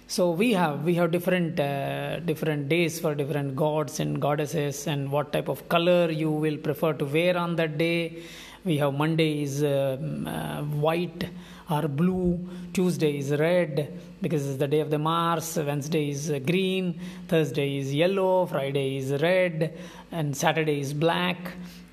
So 0.07 0.31
we 0.31 0.53
have 0.53 0.85
we 0.85 0.95
have 0.97 1.11
different 1.11 1.59
uh, 1.59 2.21
different 2.31 2.69
days 2.69 3.01
for 3.01 3.15
different 3.15 3.57
gods 3.57 3.99
and 3.99 4.21
goddesses 4.21 4.87
and 4.87 5.11
what 5.11 5.33
type 5.33 5.49
of 5.49 5.67
color 5.71 6.11
you 6.11 6.31
will 6.31 6.59
prefer 6.59 6.93
to 6.93 7.07
wear 7.07 7.35
on 7.45 7.57
that 7.57 7.79
day 7.79 8.23
we 8.65 8.79
have 8.79 8.95
monday 8.95 9.43
is 9.43 9.63
uh, 9.63 9.97
uh, 10.27 10.63
white 10.63 11.31
or 11.71 11.89
blue. 11.89 12.39
Tuesday 12.73 13.19
is 13.19 13.31
red 13.33 14.01
because 14.21 14.47
it's 14.47 14.59
the 14.59 14.69
day 14.69 14.81
of 14.81 14.91
the 14.91 14.99
mars. 14.99 15.57
Wednesday 15.57 16.11
is 16.11 16.31
uh, 16.31 16.39
green. 16.39 17.01
Thursday 17.29 17.79
is 17.79 17.95
yellow. 17.95 18.47
Friday 18.47 18.99
is 18.99 19.11
red. 19.23 19.79
And 20.11 20.37
saturday 20.37 20.81
is 20.81 20.93
black. 20.93 21.39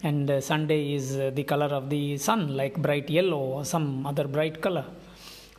And 0.03 0.29
uh, 0.29 0.41
sunday 0.41 0.93
is 0.93 1.17
uh, 1.17 1.31
the 1.33 1.43
color 1.43 1.67
of 1.67 1.89
the 1.89 2.17
sun 2.17 2.55
like 2.55 2.81
bright 2.81 3.09
yellow 3.09 3.39
or 3.39 3.65
some 3.65 4.05
other 4.05 4.27
bright 4.27 4.61
color. 4.61 4.85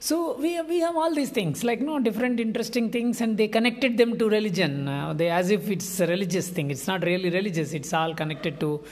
So 0.02 0.34
we 0.38 0.54
have, 0.54 0.66
we 0.66 0.80
have 0.80 0.96
all 0.96 1.14
these 1.14 1.28
things 1.28 1.62
like 1.62 1.82
no 1.82 1.98
different 1.98 2.40
interesting 2.40 2.90
things 2.90 3.20
and 3.20 3.36
they 3.36 3.48
connected 3.48 3.98
them 3.98 4.16
to 4.18 4.30
religion. 4.30 4.88
Uh, 4.88 5.12
they 5.12 5.28
as 5.28 5.50
if 5.50 5.70
it's 5.70 6.00
a 6.00 6.06
religious 6.06 6.48
thing. 6.48 6.70
It's 6.70 6.86
not 6.86 7.04
really 7.04 7.28
religious. 7.28 7.74
It's 7.74 7.92
all 7.92 8.14
connected 8.14 8.58
to 8.60 8.82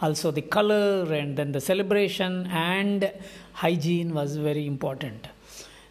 also 0.00 0.30
the 0.30 0.42
color 0.42 1.12
and 1.12 1.36
then 1.36 1.52
the 1.52 1.60
celebration 1.60 2.46
and 2.46 3.12
hygiene 3.52 4.14
was 4.14 4.36
very 4.36 4.66
important. 4.66 5.28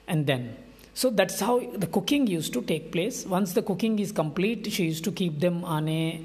And 0.07 0.25
then 0.25 0.55
so 0.93 1.11
that's 1.11 1.39
how 1.39 1.59
the 1.59 1.87
cooking 1.87 2.25
used 2.25 2.53
to 2.53 2.61
take 2.61 2.91
place. 2.91 3.25
Once 3.25 3.53
the 3.53 3.61
cooking 3.61 3.99
is 3.99 4.11
complete 4.11 4.71
she 4.71 4.85
used 4.85 5.03
to 5.03 5.11
keep 5.11 5.39
them 5.39 5.63
on 5.63 5.87
a 5.87 6.23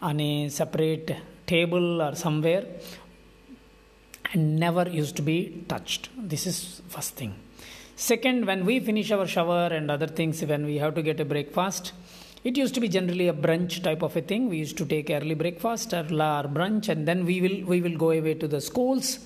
on 0.00 0.20
a 0.20 0.48
separate 0.48 1.16
table 1.46 2.00
or 2.00 2.14
somewhere 2.14 2.64
and 4.32 4.58
never 4.58 4.88
used 4.88 5.16
to 5.16 5.22
be 5.22 5.64
touched. 5.68 6.08
This 6.16 6.46
is 6.46 6.82
first 6.88 7.16
thing. 7.16 7.34
Second 7.96 8.46
when 8.46 8.64
we 8.64 8.80
finish 8.80 9.10
our 9.10 9.26
shower 9.26 9.66
and 9.66 9.90
other 9.90 10.06
things 10.06 10.42
when 10.44 10.64
we 10.64 10.78
have 10.78 10.94
to 10.94 11.02
get 11.02 11.20
a 11.20 11.24
breakfast 11.24 11.92
it 12.44 12.58
used 12.58 12.74
to 12.74 12.80
be 12.80 12.88
generally 12.88 13.28
a 13.28 13.32
brunch 13.32 13.82
type 13.82 14.02
of 14.02 14.14
a 14.16 14.20
thing. 14.20 14.48
We 14.50 14.58
used 14.58 14.76
to 14.78 14.84
take 14.84 15.10
early 15.10 15.34
breakfast 15.34 15.94
or 15.94 16.04
brunch, 16.04 16.88
and 16.88 17.08
then 17.08 17.24
we 17.24 17.40
will 17.40 17.58
we 17.66 17.80
will 17.80 17.96
go 17.96 18.10
away 18.10 18.34
to 18.34 18.46
the 18.46 18.60
schools, 18.60 19.18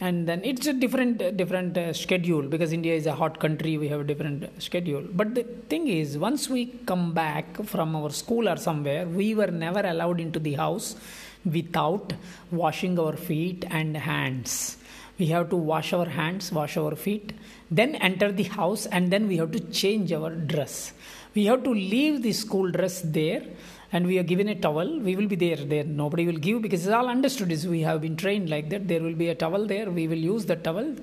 and 0.00 0.26
then 0.26 0.40
it's 0.44 0.66
a 0.66 0.72
different 0.72 1.36
different 1.36 1.76
uh, 1.76 1.92
schedule 1.92 2.42
because 2.42 2.72
india 2.72 2.94
is 2.94 3.06
a 3.06 3.14
hot 3.14 3.38
country. 3.38 3.76
We 3.76 3.88
have 3.88 4.00
a 4.00 4.08
different 4.12 4.62
schedule. 4.62 5.04
But 5.12 5.34
the 5.34 5.44
thing 5.68 5.88
is 5.88 6.16
once 6.16 6.48
we 6.48 6.66
come 6.92 7.12
back 7.12 7.62
from 7.64 7.94
our 7.94 8.10
school 8.10 8.48
or 8.48 8.56
somewhere 8.56 9.06
we 9.06 9.34
were 9.34 9.52
never 9.66 9.80
allowed 9.80 10.18
into 10.18 10.38
the 10.38 10.54
house 10.54 10.96
without 11.44 12.14
washing 12.50 12.98
our 12.98 13.12
feet 13.12 13.66
and 13.68 13.94
hands 13.94 14.78
we 15.18 15.26
have 15.26 15.48
to 15.50 15.56
wash 15.56 15.92
our 15.92 16.06
hands 16.06 16.50
wash 16.52 16.76
our 16.76 16.94
feet 16.96 17.32
then 17.70 17.94
enter 17.96 18.30
the 18.30 18.44
house 18.44 18.86
and 18.86 19.10
then 19.10 19.26
we 19.26 19.36
have 19.36 19.50
to 19.52 19.60
change 19.60 20.12
our 20.12 20.30
dress. 20.30 20.92
We 21.34 21.46
have 21.46 21.64
to 21.64 21.70
leave 21.70 22.22
the 22.22 22.32
school 22.32 22.70
dress 22.70 23.00
there 23.04 23.42
and 23.90 24.06
we 24.06 24.18
are 24.18 24.22
given 24.22 24.48
a 24.48 24.54
towel. 24.54 25.00
We 25.00 25.16
will 25.16 25.26
be 25.26 25.36
there 25.36 25.56
there. 25.56 25.84
Nobody 25.84 26.26
will 26.26 26.36
give 26.48 26.62
because 26.62 26.86
it's 26.86 26.94
all 26.94 27.08
understood. 27.08 27.50
Is 27.50 27.66
we 27.66 27.80
have 27.80 28.00
been 28.00 28.16
trained 28.16 28.48
like 28.48 28.70
that. 28.70 28.86
There 28.86 29.02
will 29.02 29.14
be 29.14 29.28
a 29.28 29.34
towel 29.34 29.66
there. 29.66 29.90
We 29.90 30.06
will 30.06 30.18
use 30.18 30.44
the 30.44 30.56
towel 30.56 30.94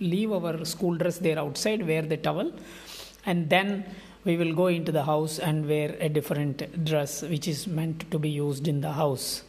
leave 0.00 0.32
our 0.32 0.64
school 0.64 0.94
dress 0.96 1.18
there 1.18 1.38
outside 1.38 1.86
wear 1.86 2.00
the 2.00 2.16
towel 2.16 2.50
and 3.26 3.50
then 3.50 3.84
we 4.24 4.36
will 4.36 4.54
go 4.54 4.66
into 4.66 4.90
the 4.90 5.02
house 5.02 5.38
and 5.38 5.68
wear 5.68 5.94
a 6.00 6.08
different 6.08 6.84
dress 6.86 7.20
which 7.22 7.46
is 7.46 7.66
meant 7.66 8.10
to 8.10 8.18
be 8.18 8.30
used 8.30 8.66
in 8.66 8.80
the 8.80 8.92
house 8.92 9.42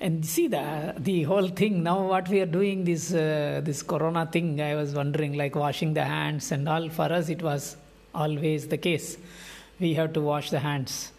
and 0.00 0.24
see 0.24 0.46
the 0.46 0.94
the 0.98 1.22
whole 1.22 1.48
thing. 1.48 1.82
Now 1.82 2.06
what 2.06 2.28
we 2.28 2.40
are 2.40 2.52
doing 2.60 2.84
this 2.84 3.12
uh, 3.12 3.60
this 3.64 3.82
corona 3.82 4.26
thing 4.26 4.60
i 4.60 4.74
was 4.74 4.94
wondering 4.94 5.34
like 5.34 5.54
washing 5.54 5.94
the 5.94 6.04
hands 6.04 6.52
and 6.52 6.68
all. 6.68 6.88
For 6.88 7.12
us 7.12 7.28
it 7.28 7.42
was 7.42 7.76
always 8.14 8.68
the 8.68 8.78
case. 8.78 9.16
We 9.80 9.94
have 9.94 10.12
to 10.14 10.20
wash 10.20 10.50
the 10.50 10.60
hands. 10.60 11.12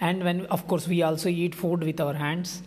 And 0.00 0.24
when 0.24 0.46
of 0.46 0.66
course 0.66 0.88
we 0.88 1.02
also 1.02 1.28
eat 1.28 1.54
food 1.54 1.82
with 1.82 2.00
our 2.00 2.14
hands. 2.14 2.62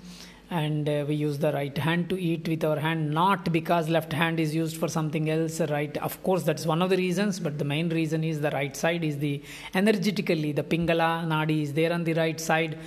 And 0.52 0.88
uh, 0.88 1.06
we 1.08 1.16
use 1.16 1.40
the 1.40 1.52
right 1.52 1.76
hand 1.76 2.08
to 2.10 2.22
eat 2.22 2.48
with 2.48 2.64
our 2.64 2.80
hand. 2.80 3.10
Not 3.10 3.52
because 3.52 3.90
left 3.90 4.14
hand 4.14 4.40
is 4.40 4.54
used 4.54 4.78
for 4.78 4.88
something 4.88 5.28
else 5.28 5.60
right. 5.60 5.98
Of 5.98 6.22
course 6.22 6.44
that's 6.44 6.68
one 6.68 6.84
of 6.84 6.92
the 6.92 6.98
reasons. 6.98 7.40
But 7.40 7.58
the 7.58 7.66
main 7.66 7.90
reason 7.90 8.24
is 8.24 8.42
the 8.42 8.52
right 8.52 8.78
side 8.78 9.04
is 9.04 9.18
the 9.18 9.42
energetically 9.74 10.52
the 10.52 10.64
pingala 10.64 11.26
nadi 11.26 11.64
is 11.64 11.74
there 11.74 11.92
on 11.92 12.04
the 12.04 12.14
right 12.14 12.40
side 12.40 12.78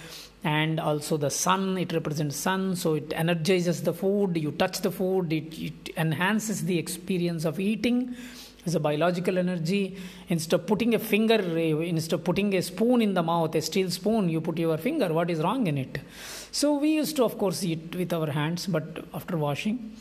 and 0.44 0.78
also 0.78 1.16
the 1.16 1.30
sun 1.30 1.76
it 1.78 1.92
represents 1.92 2.36
sun 2.36 2.76
so 2.76 2.94
it 2.94 3.12
energizes 3.14 3.82
the 3.82 3.92
food 3.92 4.36
you 4.36 4.52
touch 4.52 4.80
the 4.80 4.90
food 4.90 5.32
it, 5.32 5.58
it 5.58 5.90
enhances 5.96 6.64
the 6.64 6.78
experience 6.78 7.44
of 7.44 7.58
eating 7.58 8.16
as 8.68 8.74
a 8.74 8.80
biological 8.80 9.38
energy. 9.38 9.96
Instead 10.28 10.60
of 10.60 10.66
putting 10.66 10.94
a 10.94 10.98
finger 10.98 11.40
instead 11.92 12.14
of 12.18 12.24
putting 12.24 12.54
a 12.54 12.62
spoon 12.62 13.00
in 13.06 13.14
the 13.14 13.22
mouth 13.22 13.54
a 13.54 13.62
steel 13.62 13.90
spoon 13.90 14.28
you 14.28 14.40
put 14.40 14.58
your 14.58 14.78
finger 14.88 15.08
what 15.18 15.30
is 15.30 15.40
wrong 15.40 15.66
in 15.66 15.78
it? 15.78 16.00
So 16.60 16.74
we 16.84 16.90
used 17.02 17.16
to 17.16 17.24
of 17.24 17.38
course 17.38 17.62
eat 17.64 17.94
with 17.94 18.12
our 18.12 18.30
hands 18.30 18.66
but 18.66 19.04
after 19.14 19.36
washing. 19.36 19.96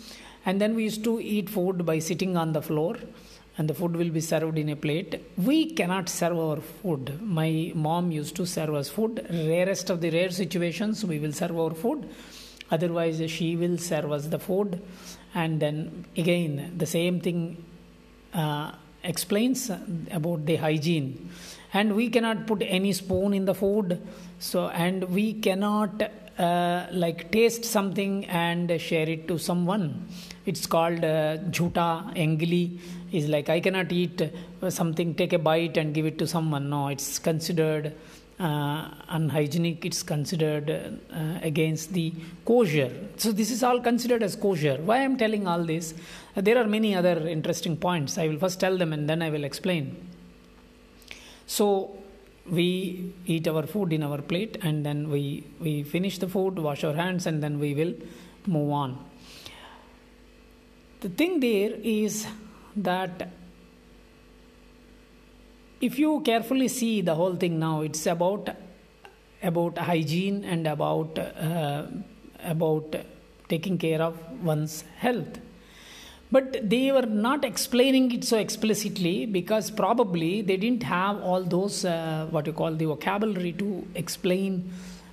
And 0.45 0.61
then 0.61 0.75
we 0.75 0.83
used 0.83 1.03
to 1.03 1.19
eat 1.19 1.49
food 1.49 1.85
by 1.85 1.99
sitting 1.99 2.37
on 2.37 2.53
the 2.53 2.61
floor 2.61 2.95
and 3.57 3.67
the 3.67 3.73
food 3.73 3.95
will 3.95 4.09
be 4.09 4.21
served 4.21 4.57
in 4.57 4.69
a 4.69 4.75
plate. 4.75 5.19
We 5.35 5.71
cannot 5.71 6.09
serve 6.09 6.37
our 6.37 6.57
food. 6.57 7.19
My 7.21 7.71
mom 7.73 8.11
used 8.11 8.35
to 8.35 8.45
serve 8.45 8.75
us 8.75 8.89
food. 8.89 9.25
Rarest 9.29 9.89
of 9.89 9.99
the 9.99 10.11
rare 10.11 10.29
situations 10.29 11.03
we 11.03 11.17
will 11.17 11.33
serve 11.33 11.57
our 11.59 11.73
food. 11.73 12.07
Otherwise 12.69 13.19
she 13.31 13.55
will 13.55 13.77
serve 13.77 14.11
us 14.11 14.27
the 14.27 14.37
food. 14.37 14.79
And 15.33 15.59
then 15.59 16.05
again 16.15 16.75
the 16.77 16.85
same 16.85 17.19
thing 17.19 17.63
uh, 18.33 18.73
explains 19.03 19.71
about 20.11 20.45
the 20.45 20.57
hygiene. 20.57 21.29
And 21.73 21.95
we 21.95 22.09
cannot 22.09 22.45
put 22.45 22.61
any 22.61 22.93
spoon 22.93 23.33
in 23.33 23.45
the 23.45 23.55
food. 23.55 23.99
So 24.37 24.67
and 24.67 25.03
we 25.05 25.33
cannot 25.33 26.11
uh, 26.37 26.85
like 26.91 27.31
taste 27.31 27.65
something 27.65 28.25
and 28.25 28.79
share 28.79 29.09
it 29.09 29.27
to 29.27 29.39
someone. 29.39 30.07
It's 30.45 30.67
called 30.67 31.03
uh, 31.03 31.37
jhuta 31.49 32.13
engli 32.15 32.79
is 33.11 33.27
like 33.27 33.49
i 33.49 33.59
cannot 33.59 33.91
eat 33.91 34.21
something 34.69 35.13
take 35.15 35.33
a 35.33 35.39
bite 35.39 35.77
and 35.77 35.93
give 35.93 36.05
it 36.05 36.17
to 36.19 36.27
someone. 36.27 36.69
No 36.69 36.87
it's 36.87 37.19
considered 37.19 37.93
uh, 38.39 38.89
unhygienic 39.09 39.85
it's 39.85 40.03
considered 40.03 40.69
uh, 40.69 41.39
against 41.41 41.93
the 41.93 42.13
kosher. 42.45 42.91
So 43.17 43.31
this 43.31 43.49
is 43.51 43.63
all 43.63 43.79
considered 43.81 44.23
as 44.23 44.35
kosher. 44.35 44.77
Why 44.77 45.03
i'm 45.03 45.17
telling 45.17 45.47
all 45.47 45.63
this? 45.63 45.93
Uh, 46.35 46.41
there 46.41 46.57
are 46.57 46.67
many 46.67 46.95
other 46.95 47.27
interesting 47.27 47.77
points. 47.77 48.17
I 48.17 48.27
will 48.27 48.37
first 48.37 48.59
tell 48.59 48.77
them 48.77 48.93
and 48.93 49.09
then 49.09 49.21
i 49.21 49.29
will 49.29 49.43
explain. 49.43 49.95
So 51.45 51.97
we 52.49 53.13
eat 53.25 53.47
our 53.47 53.63
food 53.63 53.91
in 53.91 54.03
our 54.03 54.21
plate 54.21 54.57
and 54.61 54.85
then 54.85 55.09
we 55.09 55.43
we 55.59 55.83
finish 55.83 56.17
the 56.17 56.27
food 56.27 56.59
wash 56.59 56.83
our 56.83 56.93
hands 56.93 57.25
and 57.25 57.43
then 57.43 57.59
we 57.59 57.73
will 57.73 57.93
move 58.45 58.71
on. 58.71 58.97
The 61.01 61.09
thing 61.09 61.39
there 61.39 61.73
is 61.83 62.25
that 62.83 63.29
if 65.79 65.99
you 65.99 66.21
carefully 66.21 66.67
see 66.67 67.01
the 67.01 67.15
whole 67.15 67.35
thing 67.35 67.59
now 67.59 67.81
it's 67.81 68.05
about 68.05 68.49
about 69.43 69.77
hygiene 69.77 70.43
and 70.43 70.65
about 70.65 71.19
uh, 71.19 71.83
about 72.43 72.95
taking 73.49 73.77
care 73.77 74.01
of 74.01 74.17
one's 74.43 74.83
health. 74.97 75.39
But 76.29 76.69
they 76.69 76.91
were 76.91 77.05
not 77.05 77.45
explaining 77.45 78.11
it 78.11 78.25
so 78.25 78.37
explicitly 78.37 79.25
because 79.25 79.71
probably 79.71 80.41
they 80.41 80.57
didn't 80.57 80.83
have 80.83 81.21
all 81.21 81.43
those 81.43 81.85
uh, 81.85 82.27
what 82.31 82.45
you 82.47 82.53
call 82.53 82.73
the 82.73 82.85
vocabulary 82.85 83.53
to 83.53 83.87
explain 83.95 84.69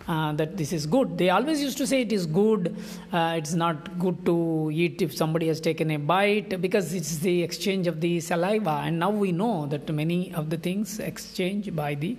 uh, 0.08 0.32
that 0.32 0.56
this 0.56 0.72
is 0.72 0.86
good. 0.86 1.16
They 1.18 1.30
always 1.30 1.62
used 1.62 1.78
to 1.78 1.86
say 1.86 2.02
it 2.02 2.12
is 2.12 2.26
good. 2.26 2.76
Uh, 3.12 3.34
it's 3.36 3.54
not 3.54 3.98
good 3.98 4.24
to 4.26 4.70
eat 4.72 5.02
if 5.02 5.16
somebody 5.16 5.48
has 5.48 5.60
taken 5.60 5.90
a 5.90 5.96
bite 5.96 6.60
because 6.60 6.92
it's 6.92 7.18
the 7.18 7.42
exchange 7.42 7.86
of 7.86 8.00
the 8.00 8.20
saliva. 8.20 8.82
And 8.84 8.98
now 8.98 9.10
we 9.10 9.32
know 9.32 9.66
that 9.66 9.88
many 9.92 10.34
of 10.34 10.50
the 10.50 10.56
things 10.56 10.98
exchange 10.98 11.74
by 11.74 11.94
the 11.94 12.16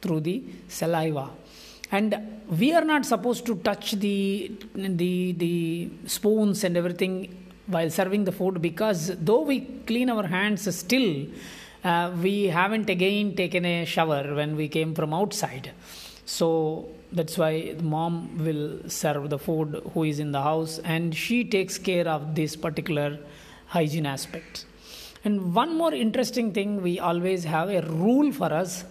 through 0.00 0.20
the 0.20 0.42
saliva. 0.68 1.30
And 1.90 2.16
we 2.48 2.72
are 2.72 2.84
not 2.84 3.06
supposed 3.06 3.46
to 3.46 3.56
touch 3.56 3.92
the 3.92 4.52
the 4.74 5.32
the 5.32 5.90
spoons 6.06 6.64
and 6.64 6.76
everything 6.76 7.14
while 7.66 7.90
serving 7.90 8.24
the 8.24 8.32
food 8.32 8.60
because 8.60 9.12
though 9.28 9.40
we 9.40 9.60
clean 9.86 10.10
our 10.10 10.26
hands 10.26 10.62
still 10.76 11.26
uh, 11.84 12.10
we 12.22 12.44
haven't 12.44 12.90
again 12.90 13.34
taken 13.34 13.64
a 13.64 13.84
shower 13.84 14.34
when 14.34 14.56
we 14.56 14.68
came 14.68 14.94
from 14.94 15.14
outside 15.14 15.70
so 16.26 16.86
that's 17.14 17.38
why 17.38 17.74
mom 17.80 18.14
will 18.44 18.88
serve 18.88 19.30
the 19.30 19.38
food 19.38 19.80
who 19.92 20.04
is 20.04 20.18
in 20.18 20.32
the 20.32 20.42
house 20.42 20.78
and 20.80 21.14
she 21.14 21.44
takes 21.44 21.78
care 21.78 22.06
of 22.08 22.34
this 22.34 22.56
particular 22.56 23.18
hygiene 23.66 24.06
aspect. 24.06 24.64
And 25.24 25.54
one 25.54 25.76
more 25.76 25.94
interesting 25.94 26.52
thing 26.52 26.82
we 26.82 26.98
always 26.98 27.44
have 27.44 27.70
a 27.70 27.82
rule 27.82 28.32
for 28.32 28.52
us 28.52 28.84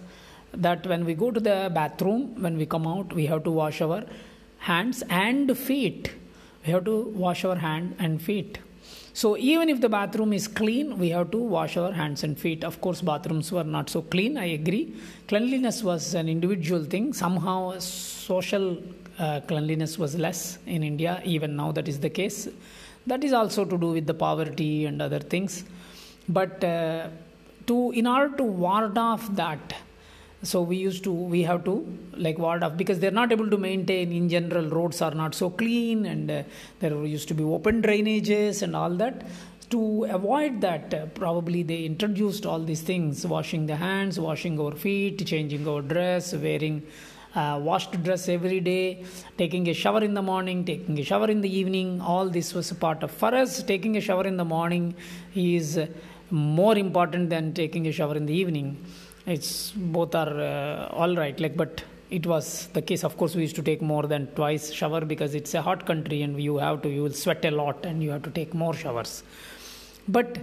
that 0.52 0.86
when 0.86 1.04
we 1.04 1.14
go 1.14 1.30
to 1.30 1.40
the 1.40 1.70
bathroom 1.72 2.42
when 2.42 2.56
we 2.56 2.66
come 2.66 2.86
out 2.86 3.12
we 3.12 3.26
have 3.26 3.44
to 3.44 3.50
wash 3.50 3.80
our 3.80 4.04
hands 4.58 5.02
and 5.10 5.56
feet. 5.56 6.10
We 6.66 6.72
have 6.72 6.84
to 6.84 7.02
wash 7.24 7.44
our 7.44 7.56
hand 7.56 7.96
and 7.98 8.22
feet 8.22 8.58
so 9.14 9.36
even 9.36 9.68
if 9.68 9.80
the 9.80 9.88
bathroom 9.88 10.32
is 10.32 10.48
clean, 10.48 10.98
we 10.98 11.10
have 11.10 11.30
to 11.30 11.38
wash 11.38 11.76
our 11.76 11.92
hands 11.92 12.24
and 12.24 12.36
feet. 12.36 12.64
Of 12.64 12.80
course, 12.80 13.00
bathrooms 13.00 13.52
were 13.52 13.62
not 13.62 13.88
so 13.88 14.02
clean. 14.02 14.36
I 14.36 14.46
agree. 14.46 14.92
Cleanliness 15.28 15.84
was 15.84 16.14
an 16.14 16.28
individual 16.28 16.82
thing. 16.82 17.12
Somehow, 17.12 17.78
social 17.78 18.76
uh, 19.20 19.40
cleanliness 19.46 19.96
was 20.00 20.16
less 20.16 20.58
in 20.66 20.82
India. 20.82 21.22
Even 21.24 21.54
now, 21.54 21.70
that 21.70 21.86
is 21.86 22.00
the 22.00 22.10
case. 22.10 22.48
That 23.06 23.22
is 23.22 23.32
also 23.32 23.64
to 23.64 23.78
do 23.78 23.92
with 23.92 24.06
the 24.08 24.14
poverty 24.14 24.86
and 24.86 25.00
other 25.00 25.20
things. 25.20 25.62
But 26.28 26.64
uh, 26.64 27.06
to 27.68 27.92
in 27.92 28.08
order 28.08 28.36
to 28.36 28.42
ward 28.42 28.98
off 28.98 29.32
that 29.36 29.74
so 30.44 30.60
we 30.60 30.76
used 30.76 31.02
to 31.04 31.12
we 31.12 31.42
have 31.42 31.64
to 31.64 31.74
like 32.16 32.38
ward 32.38 32.62
off 32.62 32.76
because 32.76 32.98
they're 33.00 33.18
not 33.22 33.32
able 33.32 33.48
to 33.48 33.56
maintain 33.56 34.12
in 34.12 34.28
general 34.28 34.68
roads 34.68 35.00
are 35.00 35.14
not 35.14 35.34
so 35.34 35.50
clean 35.50 36.04
and 36.06 36.30
uh, 36.30 36.42
there 36.80 36.94
used 37.04 37.28
to 37.28 37.34
be 37.34 37.42
open 37.42 37.82
drainages 37.82 38.62
and 38.62 38.76
all 38.76 38.90
that. 38.90 39.26
To 39.70 40.04
avoid 40.04 40.60
that 40.60 40.92
uh, 40.94 41.06
probably 41.06 41.62
they 41.62 41.84
introduced 41.84 42.46
all 42.46 42.60
these 42.60 42.82
things 42.82 43.26
washing 43.26 43.66
the 43.66 43.76
hands 43.76 44.20
washing 44.20 44.60
our 44.60 44.72
feet 44.72 45.26
changing 45.26 45.66
our 45.66 45.82
dress 45.82 46.34
wearing 46.34 46.82
uh, 47.34 47.58
washed 47.60 48.00
dress 48.04 48.28
every 48.28 48.60
day 48.60 49.04
taking 49.38 49.66
a 49.68 49.72
shower 49.72 50.04
in 50.04 50.14
the 50.14 50.22
morning 50.22 50.64
taking 50.64 50.98
a 50.98 51.04
shower 51.04 51.28
in 51.28 51.40
the 51.40 51.52
evening. 51.60 52.00
All 52.00 52.28
this 52.28 52.54
was 52.54 52.70
a 52.70 52.74
part 52.74 53.02
of 53.02 53.10
for 53.10 53.34
us 53.34 53.62
taking 53.62 53.96
a 53.96 54.00
shower 54.00 54.26
in 54.26 54.36
the 54.36 54.44
morning 54.44 54.94
is 55.34 55.80
more 56.30 56.76
important 56.76 57.30
than 57.30 57.52
taking 57.54 57.86
a 57.86 57.92
shower 57.92 58.16
in 58.16 58.26
the 58.26 58.34
evening 58.34 58.76
it's 59.26 59.70
both 59.70 60.14
are 60.14 60.40
uh, 60.40 60.88
all 60.92 61.14
right 61.16 61.38
like 61.40 61.56
but 61.56 61.82
it 62.10 62.26
was 62.26 62.68
the 62.74 62.82
case 62.82 63.02
of 63.02 63.16
course 63.16 63.34
we 63.34 63.42
used 63.42 63.56
to 63.56 63.62
take 63.62 63.80
more 63.80 64.02
than 64.02 64.26
twice 64.34 64.70
shower 64.70 65.00
because 65.00 65.34
it's 65.34 65.54
a 65.54 65.62
hot 65.62 65.86
country 65.86 66.22
and 66.22 66.40
you 66.40 66.58
have 66.58 66.82
to 66.82 66.88
you 66.88 67.02
will 67.02 67.12
sweat 67.12 67.44
a 67.44 67.50
lot 67.50 67.84
and 67.86 68.02
you 68.02 68.10
have 68.10 68.22
to 68.22 68.30
take 68.30 68.52
more 68.54 68.74
showers. 68.74 69.22
But 70.06 70.38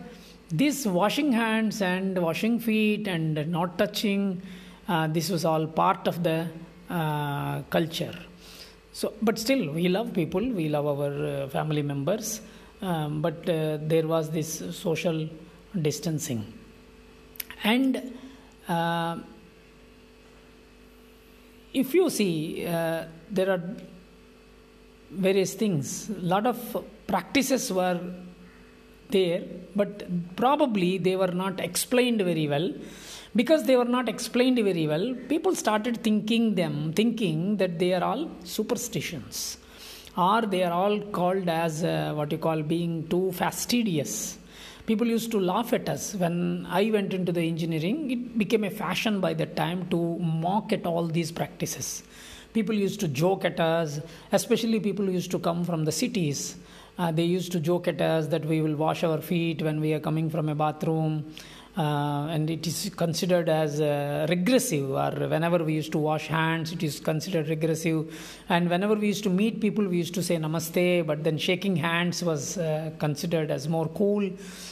this 0.50 0.86
washing 0.86 1.32
hands 1.32 1.82
and 1.82 2.18
washing 2.18 2.60
feet 2.60 3.08
and 3.08 3.48
not 3.48 3.78
touching 3.78 4.42
uh, 4.88 5.08
this 5.08 5.30
was 5.30 5.46
all 5.46 5.68
part 5.68 6.08
of 6.08 6.24
the 6.24 6.48
uh, 6.90 7.62
culture. 7.70 8.18
So 8.94 9.14
but 9.22 9.38
still 9.38 9.72
we 9.72 9.88
love 9.88 10.14
people 10.14 10.42
we 10.42 10.68
love 10.68 10.88
our 10.88 11.26
uh, 11.26 11.48
family 11.50 11.84
members 11.84 12.42
um, 12.82 13.22
but 13.22 13.48
uh, 13.48 13.78
there 13.82 14.08
was 14.08 14.32
this 14.32 14.64
social 14.76 15.30
distancing. 15.80 16.52
And 17.64 18.18
uh, 18.74 19.16
if 21.74 21.94
you 21.98 22.10
see 22.10 22.66
uh, 22.66 23.04
there 23.30 23.50
are 23.56 23.64
various 25.28 25.54
things. 25.54 26.10
A 26.10 26.26
lot 26.34 26.46
of 26.46 26.58
practices 27.08 27.72
were 27.72 28.00
there 29.10 29.44
but 29.76 29.92
probably 30.36 30.98
they 30.98 31.16
were 31.16 31.34
not 31.44 31.60
explained 31.60 32.22
very 32.22 32.48
well. 32.48 32.70
Because 33.34 33.64
they 33.64 33.78
were 33.78 33.92
not 33.98 34.10
explained 34.10 34.58
very 34.72 34.88
well 34.88 35.06
people 35.32 35.54
started 35.56 36.04
thinking 36.08 36.56
them 36.56 36.76
thinking 36.94 37.58
that 37.62 37.80
they 37.80 37.94
are 37.94 38.04
all 38.04 38.30
superstitions. 38.44 39.58
Or 40.18 40.42
they 40.42 40.64
are 40.64 40.74
all 40.74 41.00
called 41.18 41.48
as 41.48 41.86
uh, 41.86 42.14
what 42.18 42.30
you 42.34 42.38
call 42.38 42.62
being 42.62 43.08
too 43.08 43.32
fastidious 43.32 44.38
people 44.86 45.08
used 45.08 45.32
to 45.32 45.40
laugh 45.40 45.74
at 45.74 45.88
us. 45.90 46.16
When 46.16 46.66
i 46.70 46.90
went 46.92 47.14
into 47.14 47.32
the 47.32 47.42
engineering 47.42 48.12
it 48.12 48.38
became 48.38 48.64
a 48.64 48.70
fashion 48.70 49.20
by 49.20 49.34
that 49.36 49.56
time 49.56 49.88
to 49.90 50.18
mock 50.20 50.74
at 50.74 50.86
all 50.86 51.06
these 51.08 51.32
practices. 51.32 52.04
People 52.54 52.76
used 52.76 53.00
to 53.00 53.08
joke 53.08 53.46
at 53.46 53.60
us 53.60 54.00
especially 54.32 54.80
people 54.80 55.06
who 55.06 55.12
used 55.12 55.32
to 55.32 55.40
come 55.40 55.64
from 55.64 55.86
the 55.86 55.92
cities. 55.92 56.58
Uh, 56.98 57.12
they 57.12 57.24
used 57.24 57.52
to 57.52 57.60
joke 57.60 57.88
at 57.88 58.02
us 58.02 58.28
that 58.28 58.46
we 58.46 58.62
will 58.62 58.76
wash 58.76 59.04
our 59.04 59.22
feet 59.22 59.62
when 59.62 59.80
we 59.80 59.94
are 59.94 60.00
coming 60.00 60.30
from 60.30 60.50
a 60.50 60.56
bathroom 60.56 61.26
uh, 61.78 62.28
and 62.30 62.50
it 62.50 62.68
is 62.68 62.92
considered 62.96 63.48
as 63.48 63.80
uh, 63.80 64.26
regressive 64.30 64.92
or 64.92 65.12
whenever 65.28 65.64
we 65.64 65.74
used 65.74 65.92
to 65.92 65.98
wash 65.98 66.28
hands 66.28 66.74
it 66.74 66.84
is 66.84 67.00
considered 67.00 67.48
regressive. 67.48 68.14
And 68.50 68.70
whenever 68.70 68.96
we 68.96 69.08
used 69.08 69.24
to 69.24 69.30
meet 69.30 69.62
people 69.62 69.88
we 69.88 69.98
used 69.98 70.14
to 70.16 70.24
say 70.24 70.36
namaste 70.36 71.06
but 71.06 71.24
then 71.24 71.38
shaking 71.38 71.78
hands 71.78 72.24
was 72.24 72.58
uh, 72.58 72.92
considered 73.00 73.52
as 73.52 73.70
more 73.70 73.88
cool. 73.88 74.30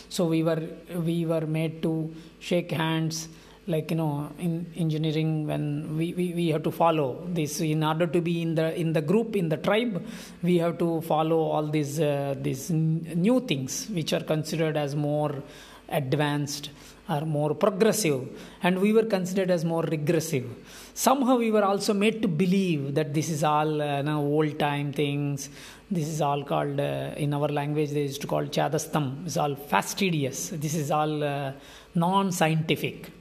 So 0.10 0.26
we 0.26 0.44
were 0.44 0.62
we 0.94 1.26
were 1.26 1.46
made 1.48 1.82
to 1.84 2.14
shake 2.40 2.72
hands 2.72 3.30
like 3.68 3.92
you 3.92 3.98
know 3.98 4.30
in 4.40 4.66
engineering 4.76 5.48
when 5.48 5.96
we, 5.96 6.14
we, 6.14 6.34
we 6.34 6.48
have 6.50 6.64
to 6.64 6.72
follow 6.72 7.26
this. 7.28 7.62
In 7.62 7.84
order 7.84 8.08
to 8.08 8.20
be 8.20 8.42
in 8.42 8.56
the 8.56 8.78
in 8.78 8.92
the 8.92 9.02
group 9.02 9.38
in 9.38 9.48
the 9.48 9.58
tribe 9.58 10.06
we 10.44 10.58
have 10.58 10.78
to 10.80 11.00
follow 11.02 11.40
all 11.40 11.68
these 11.68 12.00
uh, 12.00 12.36
these 12.42 12.70
new 12.72 13.40
things 13.40 13.88
which 13.90 14.12
are 14.12 14.24
considered 14.24 14.76
as 14.76 14.96
more 14.96 15.44
advanced 15.92 16.70
are 17.08 17.26
more 17.26 17.56
progressive 17.56 18.20
and 18.62 18.80
we 18.80 18.94
were 18.94 19.06
considered 19.06 19.50
as 19.50 19.66
more 19.66 19.84
regressive. 19.84 20.48
Somehow 20.94 21.38
we 21.38 21.50
were 21.52 21.64
also 21.64 21.94
made 21.94 22.22
to 22.22 22.28
believe 22.28 22.94
that 22.94 23.14
this 23.14 23.30
is 23.30 23.44
all 23.44 23.82
uh, 23.82 24.02
know, 24.02 24.20
old 24.22 24.60
time 24.60 24.94
things. 24.94 25.50
This 25.90 26.08
is 26.08 26.22
all 26.22 26.44
called 26.44 26.80
uh, 26.80 27.12
in 27.18 27.34
our 27.34 27.48
language 27.48 27.90
they 27.90 28.04
used 28.04 28.22
to 28.22 28.28
call 28.28 28.44
chadastam 28.44 29.26
it's 29.26 29.38
all 29.38 29.56
fastidious. 29.56 30.50
This 30.50 30.76
is 30.76 30.92
all 30.92 31.24
uh, 31.24 31.54
non 31.96 32.32
scientific 32.32 33.12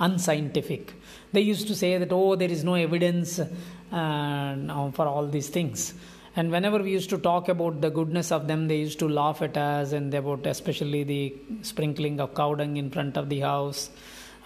unscientific. 0.00 0.92
They 1.32 1.42
used 1.42 1.68
to 1.68 1.74
say 1.74 1.98
that 1.98 2.12
oh 2.12 2.34
there 2.36 2.50
is 2.50 2.64
no 2.64 2.74
evidence 2.74 3.38
uh, 3.38 4.90
for 4.92 5.06
all 5.06 5.26
these 5.26 5.48
things 5.48 5.94
and 6.36 6.50
whenever 6.50 6.78
we 6.82 6.90
used 6.90 7.10
to 7.10 7.18
talk 7.18 7.48
about 7.48 7.80
the 7.80 7.90
goodness 7.90 8.32
of 8.32 8.46
them 8.48 8.66
they 8.66 8.78
used 8.78 8.98
to 8.98 9.08
laugh 9.08 9.40
at 9.42 9.56
us 9.56 9.92
and 9.92 10.12
about 10.14 10.46
especially 10.46 11.04
the 11.04 11.34
sprinkling 11.62 12.20
of 12.20 12.34
cow 12.34 12.54
dung 12.54 12.76
in 12.76 12.90
front 12.90 13.16
of 13.16 13.28
the 13.28 13.40
house 13.40 13.90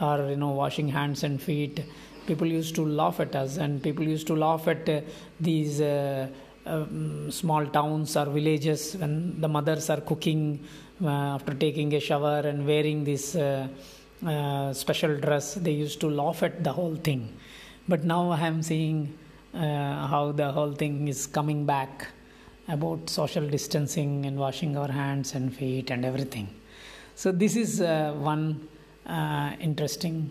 or 0.00 0.30
you 0.30 0.36
know 0.36 0.50
washing 0.50 0.88
hands 0.88 1.24
and 1.24 1.40
feet. 1.40 1.84
People 2.26 2.46
used 2.46 2.74
to 2.74 2.84
laugh 2.84 3.20
at 3.20 3.34
us 3.34 3.56
and 3.56 3.82
people 3.82 4.04
used 4.04 4.26
to 4.26 4.36
laugh 4.36 4.68
at 4.68 4.88
uh, 4.88 5.00
these 5.40 5.80
uh, 5.80 6.28
um, 6.66 7.30
small 7.30 7.66
towns 7.66 8.16
or 8.16 8.26
villages 8.26 8.96
when 8.96 9.40
the 9.40 9.48
mothers 9.48 9.88
are 9.88 10.02
cooking 10.02 10.60
uh, 11.02 11.08
after 11.08 11.54
taking 11.54 11.94
a 11.94 12.00
shower 12.00 12.40
and 12.40 12.66
wearing 12.66 13.04
this 13.04 13.34
uh, 13.34 13.66
uh, 14.26 14.72
special 14.74 15.16
dress 15.16 15.54
they 15.54 15.70
used 15.70 16.00
to 16.00 16.10
laugh 16.10 16.42
at 16.42 16.62
the 16.62 16.72
whole 16.72 16.96
thing. 16.96 17.32
But 17.88 18.04
now 18.04 18.30
i 18.30 18.40
am 18.40 18.62
seeing 18.62 19.16
how 19.52 20.32
the 20.34 20.50
whole 20.52 20.72
thing 20.72 21.08
is 21.08 21.26
coming 21.26 21.64
back 21.64 22.08
about 22.68 23.08
social 23.08 23.48
distancing 23.48 24.26
and 24.26 24.38
washing 24.38 24.76
our 24.76 24.88
hands 24.88 25.34
and 25.34 25.54
feet 25.54 25.90
and 25.90 26.04
everything. 26.04 26.48
So, 27.14 27.32
this 27.32 27.56
is 27.56 27.80
uh, 27.80 28.14
one 28.16 28.68
uh, 29.06 29.52
interesting 29.60 30.30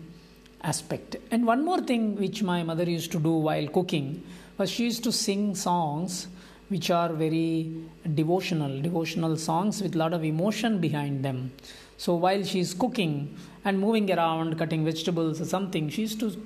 aspect. 0.62 1.16
And 1.30 1.46
one 1.46 1.64
more 1.64 1.80
thing 1.80 2.16
which 2.16 2.42
my 2.42 2.62
mother 2.62 2.84
used 2.84 3.12
to 3.12 3.20
do 3.20 3.32
while 3.32 3.66
cooking 3.68 4.22
was 4.56 4.70
she 4.70 4.84
used 4.84 5.04
to 5.04 5.12
sing 5.12 5.54
songs 5.54 6.28
which 6.68 6.90
are 6.90 7.12
very 7.12 7.72
devotional, 8.14 8.80
devotional 8.80 9.36
songs 9.36 9.82
with 9.82 9.94
a 9.94 9.98
lot 9.98 10.12
of 10.12 10.24
emotion 10.24 10.80
behind 10.80 11.24
them. 11.24 11.50
So 11.96 12.14
while 12.14 12.44
she's 12.44 12.74
cooking 12.74 13.36
and 13.64 13.78
moving 13.78 14.10
around, 14.12 14.58
cutting 14.58 14.84
vegetables 14.84 15.40
or 15.40 15.46
something, 15.46 15.88
she 15.88 16.02
used 16.02 16.20
to 16.20 16.36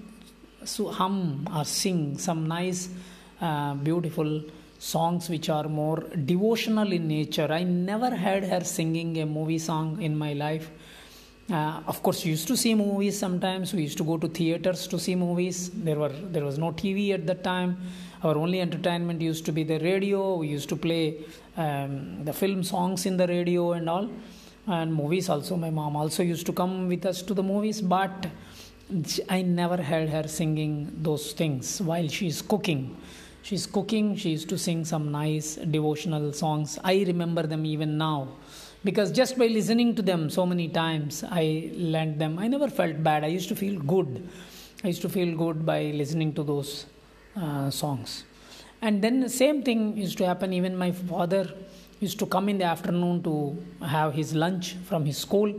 so 0.64 0.88
hum 0.88 1.48
or 1.54 1.64
sing 1.64 2.18
some 2.18 2.46
nice, 2.46 2.88
uh, 3.40 3.74
beautiful 3.74 4.42
songs 4.78 5.28
which 5.28 5.48
are 5.48 5.68
more 5.68 6.00
devotional 6.24 6.92
in 6.92 7.06
nature. 7.06 7.48
I 7.50 7.62
never 7.62 8.10
heard 8.14 8.44
her 8.44 8.64
singing 8.64 9.18
a 9.20 9.26
movie 9.26 9.58
song 9.58 10.02
in 10.02 10.16
my 10.16 10.32
life. 10.32 10.70
Uh, 11.50 11.80
of 11.86 12.02
course, 12.02 12.24
we 12.24 12.30
used 12.30 12.48
to 12.48 12.56
see 12.56 12.74
movies 12.74 13.18
sometimes. 13.18 13.74
We 13.74 13.82
used 13.82 13.98
to 13.98 14.04
go 14.04 14.16
to 14.16 14.28
theaters 14.28 14.86
to 14.88 14.98
see 14.98 15.14
movies. 15.14 15.70
There 15.70 15.96
were 15.96 16.08
there 16.08 16.44
was 16.44 16.58
no 16.58 16.72
TV 16.72 17.12
at 17.12 17.26
that 17.26 17.44
time. 17.44 17.76
Our 18.22 18.36
only 18.36 18.60
entertainment 18.60 19.20
used 19.20 19.44
to 19.46 19.52
be 19.52 19.64
the 19.64 19.78
radio. 19.80 20.36
We 20.36 20.48
used 20.48 20.68
to 20.70 20.76
play 20.76 21.18
um, 21.56 22.24
the 22.24 22.32
film 22.32 22.62
songs 22.62 23.06
in 23.06 23.16
the 23.16 23.26
radio 23.26 23.72
and 23.72 23.88
all, 23.88 24.08
and 24.66 24.94
movies 24.94 25.28
also. 25.28 25.56
My 25.56 25.70
mom 25.70 25.96
also 25.96 26.22
used 26.22 26.46
to 26.46 26.52
come 26.52 26.88
with 26.88 27.04
us 27.04 27.22
to 27.22 27.34
the 27.34 27.42
movies, 27.42 27.80
but 27.80 28.28
I 29.28 29.42
never 29.42 29.76
heard 29.82 30.08
her 30.10 30.28
singing 30.28 30.90
those 31.02 31.32
things 31.32 31.80
while 31.80 32.08
she's 32.08 32.42
cooking. 32.42 32.96
She's 33.42 33.66
cooking, 33.66 34.16
she 34.16 34.30
used 34.30 34.48
to 34.50 34.58
sing 34.58 34.84
some 34.84 35.10
nice 35.10 35.56
devotional 35.56 36.32
songs. 36.32 36.78
I 36.84 37.04
remember 37.06 37.42
them 37.42 37.64
even 37.66 37.98
now 37.98 38.28
because 38.84 39.10
just 39.10 39.38
by 39.38 39.46
listening 39.46 39.94
to 39.94 40.02
them 40.02 40.28
so 40.28 40.44
many 40.44 40.68
times, 40.68 41.24
I 41.28 41.70
learned 41.74 42.18
them. 42.18 42.38
I 42.38 42.48
never 42.48 42.68
felt 42.68 43.02
bad. 43.02 43.24
I 43.24 43.28
used 43.28 43.48
to 43.48 43.56
feel 43.56 43.80
good. 43.80 44.28
I 44.84 44.88
used 44.88 45.02
to 45.02 45.08
feel 45.08 45.36
good 45.36 45.64
by 45.64 45.92
listening 45.94 46.34
to 46.34 46.42
those 46.42 46.86
uh, 47.36 47.70
songs. 47.70 48.24
And 48.80 49.00
then 49.00 49.20
the 49.20 49.28
same 49.28 49.62
thing 49.62 49.96
used 49.96 50.18
to 50.18 50.26
happen. 50.26 50.52
Even 50.52 50.76
my 50.76 50.90
father 50.90 51.54
used 52.00 52.18
to 52.18 52.26
come 52.26 52.48
in 52.48 52.58
the 52.58 52.64
afternoon 52.64 53.22
to 53.22 53.56
have 53.84 54.12
his 54.14 54.34
lunch 54.34 54.74
from 54.84 55.04
his 55.04 55.16
school 55.18 55.54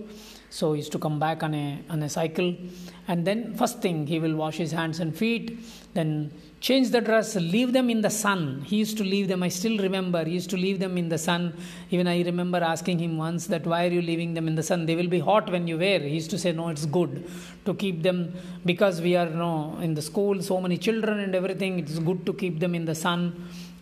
so 0.58 0.74
he 0.74 0.78
used 0.82 0.92
to 0.92 1.00
come 1.00 1.18
back 1.18 1.42
on 1.46 1.54
a 1.56 1.68
on 1.90 2.04
a 2.04 2.10
cycle, 2.16 2.50
and 3.08 3.26
then 3.28 3.40
first 3.62 3.82
thing 3.82 4.06
he 4.06 4.20
will 4.24 4.36
wash 4.36 4.58
his 4.64 4.72
hands 4.80 5.00
and 5.00 5.18
feet, 5.22 5.46
then 5.96 6.10
change 6.68 6.92
the 6.92 7.02
dress, 7.02 7.36
leave 7.36 7.74
them 7.78 7.90
in 7.90 8.02
the 8.02 8.12
sun. 8.12 8.62
He 8.62 8.76
used 8.76 8.96
to 9.00 9.04
leave 9.04 9.28
them. 9.32 9.42
I 9.42 9.50
still 9.50 9.80
remember 9.80 10.24
he 10.24 10.34
used 10.34 10.52
to 10.52 10.58
leave 10.66 10.78
them 10.80 10.96
in 11.02 11.10
the 11.10 11.18
sun. 11.18 11.42
Even 11.90 12.08
I 12.08 12.22
remember 12.22 12.60
asking 12.60 13.00
him 13.00 13.18
once 13.18 13.48
that 13.48 13.66
why 13.66 13.88
are 13.88 13.94
you 13.98 14.04
leaving 14.04 14.36
them 14.36 14.48
in 14.48 14.54
the 14.54 14.62
sun? 14.62 14.86
They 14.86 14.96
will 14.96 15.08
be 15.08 15.20
hot 15.32 15.50
when 15.50 15.66
you 15.68 15.80
wear. 15.80 16.00
He 16.00 16.14
used 16.22 16.30
to 16.36 16.38
say 16.38 16.52
no, 16.52 16.70
it's 16.70 16.86
good 16.86 17.28
to 17.66 17.74
keep 17.74 18.04
them 18.04 18.36
because 18.64 19.02
we 19.02 19.16
are 19.16 19.28
you 19.28 19.42
know, 19.44 19.80
in 19.82 19.96
the 19.96 20.04
school, 20.04 20.40
so 20.44 20.62
many 20.62 20.78
children 20.78 21.20
and 21.20 21.34
everything. 21.34 21.80
It's 21.80 21.98
good 21.98 22.28
to 22.28 22.34
keep 22.34 22.60
them 22.60 22.76
in 22.76 22.86
the 22.86 22.96
sun. 22.96 23.22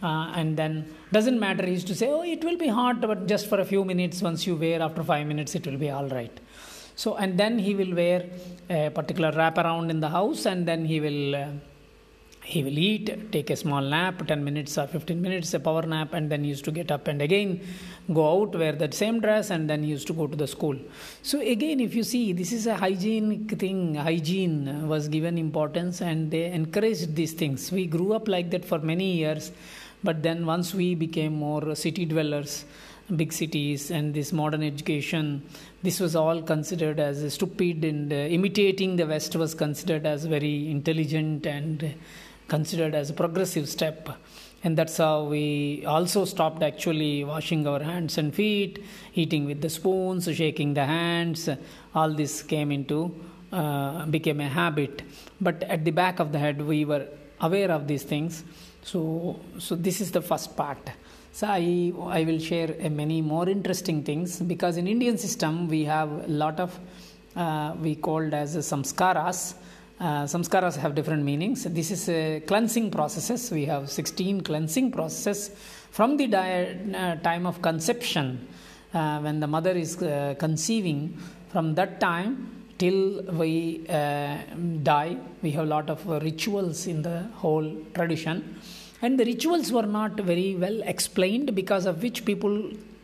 Uh, 0.01 0.31
and 0.39 0.57
then 0.57 0.73
doesn't 1.11 1.39
matter 1.39 1.63
he 1.63 1.73
used 1.73 1.85
to 1.85 1.93
say 1.93 2.07
oh 2.09 2.23
it 2.23 2.43
will 2.43 2.57
be 2.57 2.67
hot 2.67 2.99
but 3.01 3.27
just 3.27 3.45
for 3.47 3.59
a 3.59 3.65
few 3.71 3.85
minutes 3.85 4.19
once 4.29 4.47
you 4.47 4.55
wear 4.55 4.81
after 4.81 5.03
five 5.03 5.27
minutes 5.27 5.53
it 5.53 5.63
will 5.67 5.77
be 5.77 5.91
all 5.91 6.07
right 6.07 6.39
so, 6.95 7.15
and 7.15 7.37
then 7.37 7.57
he 7.57 7.73
will 7.73 7.95
wear 7.95 8.25
a 8.69 8.89
particular 8.89 9.31
wrap 9.31 9.57
around 9.57 9.89
in 9.89 9.99
the 9.99 10.09
house 10.09 10.45
and 10.45 10.67
then 10.67 10.85
he 10.85 10.99
will. 10.99 11.35
Uh, 11.35 11.47
he 12.43 12.63
will 12.63 12.77
eat, 12.79 13.31
take 13.31 13.51
a 13.51 13.55
small 13.55 13.81
nap, 13.81 14.25
10 14.25 14.43
minutes 14.43 14.75
or 14.75 14.87
15 14.87 15.21
minutes, 15.21 15.53
a 15.53 15.59
power 15.59 15.83
nap, 15.83 16.13
and 16.13 16.31
then 16.31 16.43
he 16.43 16.49
used 16.49 16.65
to 16.65 16.71
get 16.71 16.91
up 16.91 17.07
and 17.07 17.21
again 17.21 17.61
go 18.11 18.41
out, 18.41 18.55
wear 18.55 18.71
that 18.71 18.95
same 18.95 19.19
dress, 19.19 19.51
and 19.51 19.69
then 19.69 19.83
he 19.83 19.89
used 19.89 20.07
to 20.07 20.13
go 20.13 20.25
to 20.25 20.35
the 20.35 20.47
school. 20.47 20.75
So, 21.21 21.39
again, 21.39 21.79
if 21.79 21.93
you 21.93 22.03
see, 22.03 22.33
this 22.33 22.51
is 22.51 22.65
a 22.65 22.75
hygienic 22.75 23.59
thing, 23.59 23.93
hygiene 23.93 24.87
was 24.87 25.07
given 25.07 25.37
importance, 25.37 26.01
and 26.01 26.31
they 26.31 26.45
encouraged 26.45 27.15
these 27.15 27.33
things. 27.33 27.71
We 27.71 27.85
grew 27.85 28.13
up 28.13 28.27
like 28.27 28.49
that 28.49 28.65
for 28.65 28.79
many 28.79 29.13
years, 29.17 29.51
but 30.03 30.23
then 30.23 30.45
once 30.45 30.73
we 30.73 30.95
became 30.95 31.33
more 31.33 31.75
city 31.75 32.05
dwellers, 32.05 32.65
big 33.15 33.31
cities, 33.33 33.91
and 33.91 34.13
this 34.13 34.31
modern 34.31 34.63
education, 34.63 35.43
this 35.83 35.99
was 35.99 36.15
all 36.15 36.41
considered 36.41 36.99
as 36.99 37.33
stupid 37.33 37.83
and 37.83 38.11
uh, 38.11 38.15
imitating 38.15 38.95
the 38.95 39.05
west 39.05 39.35
was 39.35 39.53
considered 39.53 40.05
as 40.05 40.25
very 40.25 40.69
intelligent 40.69 41.45
and 41.45 41.93
considered 42.47 42.95
as 42.95 43.09
a 43.09 43.13
progressive 43.13 43.67
step. 43.67 44.09
And 44.63 44.77
that's 44.77 44.97
how 44.97 45.23
we 45.23 45.83
also 45.85 46.25
stopped 46.25 46.61
actually 46.61 47.23
washing 47.23 47.65
our 47.67 47.81
hands 47.81 48.17
and 48.17 48.33
feet 48.33 48.83
eating 49.15 49.45
with 49.45 49.61
the 49.61 49.69
spoons 49.69 50.29
shaking 50.35 50.75
the 50.75 50.85
hands. 50.85 51.49
All 51.95 52.11
this 52.13 52.43
came 52.43 52.71
into 52.71 52.99
uh, 53.51 54.05
became 54.05 54.39
a 54.39 54.47
habit. 54.47 55.01
But 55.39 55.63
at 55.63 55.83
the 55.83 55.91
back 55.91 56.19
of 56.19 56.31
the 56.31 56.39
head 56.39 56.61
we 56.61 56.85
were 56.85 57.07
aware 57.41 57.71
of 57.71 57.87
these 57.87 58.03
things 58.03 58.43
so 58.83 59.39
so 59.59 59.75
this 59.75 60.01
is 60.01 60.11
the 60.11 60.21
first 60.21 60.55
part 60.55 60.89
So 61.33 61.47
I, 61.47 61.93
I 62.07 62.23
will 62.25 62.39
share 62.39 62.75
uh, 62.83 62.89
many 62.89 63.21
more 63.21 63.47
interesting 63.47 64.03
things 64.03 64.41
because 64.41 64.75
in 64.75 64.85
Indian 64.85 65.17
system 65.17 65.69
we 65.69 65.85
have 65.85 66.11
a 66.11 66.27
lot 66.27 66.59
of 66.59 66.77
uh, 67.35 67.73
we 67.81 67.95
called 67.95 68.33
as 68.33 68.57
samskaras. 68.57 69.53
Uh, 69.97 70.23
samskaras 70.25 70.75
have 70.75 70.93
different 70.93 71.23
meanings. 71.23 71.63
This 71.63 71.91
is 71.91 72.09
uh, 72.09 72.41
cleansing 72.45 72.91
processes. 72.91 73.49
We 73.49 73.65
have 73.65 73.89
16 73.89 74.41
cleansing 74.41 74.91
processes 74.91 75.51
from 75.91 76.17
the 76.17 76.27
di- 76.27 76.77
uh, 76.93 77.15
time 77.17 77.45
of 77.45 77.61
conception 77.61 78.45
uh, 78.93 79.19
when 79.19 79.39
the 79.39 79.47
mother 79.47 79.71
is 79.71 79.95
conceiving. 79.95 81.17
From 81.49 81.75
that 81.75 82.01
time 82.01 82.60
till 82.81 83.21
we 83.41 83.85
uh, 83.89 84.37
die, 84.91 85.17
we 85.43 85.51
have 85.51 85.65
a 85.65 85.71
lot 85.75 85.89
of 85.89 86.05
rituals 86.23 86.87
in 86.87 87.01
the 87.01 87.19
whole 87.41 87.69
tradition. 87.93 88.59
And 89.03 89.19
the 89.19 89.25
rituals 89.25 89.71
were 89.71 89.89
not 89.99 90.19
very 90.31 90.55
well 90.55 90.81
explained 90.83 91.53
because 91.55 91.85
of 91.85 92.01
which 92.01 92.25
people 92.25 92.55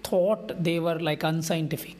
thought 0.03 0.63
they 0.63 0.79
were 0.79 0.99
like 0.99 1.23
unscientific 1.23 1.97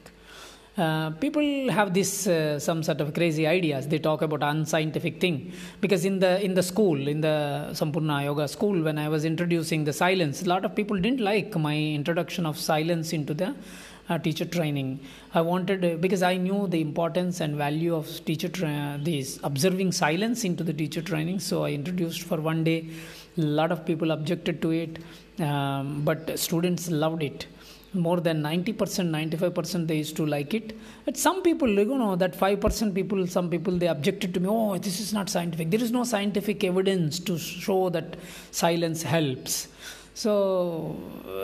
uh, 0.78 1.10
people 1.10 1.72
have 1.72 1.94
this 1.94 2.28
uh, 2.28 2.60
some 2.60 2.84
sort 2.84 3.02
of 3.02 3.14
crazy 3.14 3.48
ideas. 3.48 3.88
They 3.88 3.98
talk 3.98 4.22
about 4.22 4.44
unscientific 4.44 5.20
thing. 5.20 5.52
Because 5.82 6.06
in 6.06 6.20
the 6.20 6.44
in 6.44 6.54
the 6.54 6.64
school 6.64 7.08
in 7.08 7.22
the 7.22 7.70
Sampoorna 7.72 8.24
yoga 8.24 8.48
school 8.48 8.82
when 8.88 8.98
i 8.98 9.10
was 9.10 9.26
introducing 9.26 9.84
the 9.84 9.94
silence 9.94 10.44
a 10.44 10.50
lot 10.54 10.64
of 10.66 10.76
people 10.76 10.98
didn't 11.06 11.20
like 11.20 11.56
my 11.68 11.76
introduction 11.76 12.46
of 12.46 12.58
silence 12.58 13.14
into 13.14 13.34
the 13.34 13.56
uh, 14.10 14.18
teacher 14.18 14.46
training. 14.46 15.00
I 15.34 15.42
wanted 15.42 15.84
uh, 15.84 15.96
because 16.06 16.24
i 16.24 16.38
knew 16.38 16.68
the 16.68 16.80
importance 16.80 17.42
and 17.42 17.56
value 17.56 17.94
of 17.96 18.08
teacher 18.26 18.50
tra- 18.50 19.00
this 19.02 19.40
observing 19.44 19.92
silence 19.92 20.44
into 20.44 20.64
the 20.64 20.74
teacher 20.74 21.02
training. 21.02 21.40
So 21.40 21.66
i 21.66 21.72
introduced 21.72 22.22
for 22.22 22.40
one 22.40 22.64
day. 22.64 22.90
A 23.38 23.42
lot 23.42 23.72
of 23.72 23.86
people 23.86 24.12
objected 24.12 24.62
to 24.64 24.72
it 24.72 25.00
um, 25.40 26.02
but 26.04 26.40
students 26.40 26.90
loved 26.90 27.22
it 27.22 27.46
more 27.94 28.20
than 28.20 28.42
90% 28.42 28.76
95% 28.76 29.88
they 29.88 29.98
used 29.98 30.16
to 30.18 30.26
like 30.26 30.54
it. 30.54 30.78
But 31.06 31.18
some 31.18 31.42
people 31.42 31.70
you 31.70 31.86
know 31.86 32.16
that 32.16 32.38
5% 32.38 32.94
people 32.94 33.28
some 33.28 33.50
people 33.50 33.78
they 33.78 33.88
objected 33.88 34.34
to 34.34 34.40
me 34.40 34.48
oh 34.50 34.78
this 34.78 35.00
is 35.00 35.14
not 35.14 35.30
scientific. 35.30 35.72
There 35.72 35.82
is 35.82 35.92
no 35.92 36.04
scientific 36.04 36.64
evidence 36.64 37.20
to 37.20 37.38
show 37.38 37.90
that 37.90 38.18
silence 38.52 39.02
helps. 39.04 39.68
So 40.14 40.96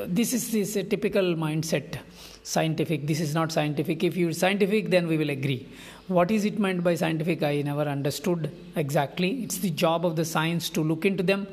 this 0.08 0.34
is 0.34 0.52
this 0.52 0.76
a 0.76 0.84
typical 0.84 1.36
mindset. 1.36 2.00
Scientific 2.44 3.08
this 3.08 3.22
is 3.22 3.34
not 3.34 3.52
scientific. 3.52 4.04
If 4.04 4.18
you're 4.18 4.34
scientific 4.34 4.90
then 4.90 5.08
we 5.08 5.18
will 5.18 5.30
agree. 5.30 5.68
What 6.08 6.32
is 6.32 6.44
it 6.44 6.60
meant 6.60 6.84
by 6.84 6.96
scientific? 6.96 7.44
I 7.44 7.62
never 7.62 7.84
understood 7.84 8.52
exactly. 8.76 9.44
It's 9.44 9.60
the 9.60 9.70
job 9.70 10.06
of 10.06 10.18
the 10.18 10.26
science 10.26 10.70
to 10.72 10.82
look 10.82 11.06
into 11.06 11.24
them 11.24 11.48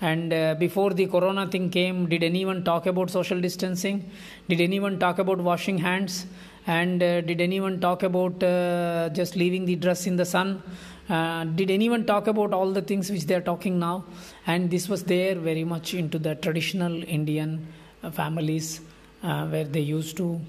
and 0.00 0.32
uh, 0.32 0.54
before 0.54 0.90
the 0.90 1.06
corona 1.06 1.46
thing 1.46 1.70
came, 1.70 2.08
did 2.08 2.22
anyone 2.22 2.64
talk 2.64 2.86
about 2.86 3.10
social 3.10 3.40
distancing? 3.40 4.10
Did 4.48 4.60
anyone 4.60 4.98
talk 4.98 5.18
about 5.18 5.38
washing 5.38 5.78
hands? 5.78 6.26
And 6.66 7.02
uh, 7.02 7.20
did 7.22 7.40
anyone 7.40 7.80
talk 7.80 8.02
about 8.02 8.42
uh, 8.42 9.08
just 9.10 9.36
leaving 9.36 9.64
the 9.64 9.76
dress 9.76 10.06
in 10.06 10.16
the 10.16 10.26
sun? 10.26 10.62
Uh, 11.08 11.44
did 11.44 11.70
anyone 11.70 12.04
talk 12.04 12.26
about 12.26 12.52
all 12.52 12.72
the 12.72 12.82
things 12.82 13.10
which 13.10 13.26
they 13.26 13.34
are 13.34 13.40
talking 13.40 13.78
now? 13.78 14.04
And 14.46 14.70
this 14.70 14.88
was 14.88 15.04
there 15.04 15.36
very 15.36 15.64
much 15.64 15.94
into 15.94 16.18
the 16.18 16.34
traditional 16.34 17.02
Indian 17.04 17.66
uh, 18.02 18.10
families 18.10 18.80
uh, 19.22 19.46
where 19.46 19.64
they 19.64 19.80
used 19.80 20.16
to 20.18 20.40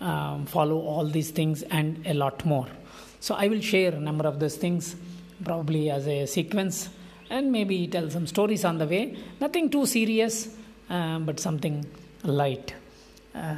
um, 0.00 0.46
follow 0.46 0.80
all 0.80 1.06
these 1.06 1.30
things 1.30 1.62
and 1.62 2.04
a 2.06 2.14
lot 2.14 2.44
more. 2.44 2.66
So 3.20 3.34
I 3.34 3.48
will 3.48 3.60
share 3.60 3.92
a 3.94 4.00
number 4.00 4.26
of 4.26 4.40
those 4.40 4.56
things 4.56 4.96
probably 5.44 5.90
as 5.90 6.08
a 6.08 6.26
sequence 6.26 6.88
and 7.30 7.50
maybe 7.50 7.86
tell 7.88 8.08
some 8.10 8.26
stories 8.26 8.64
on 8.64 8.78
the 8.78 8.86
way. 8.86 9.16
Nothing 9.40 9.70
too 9.70 9.86
serious, 9.86 10.48
uh, 10.88 11.18
but 11.18 11.40
something 11.40 11.84
light. 12.22 12.74
Uh, 13.34 13.56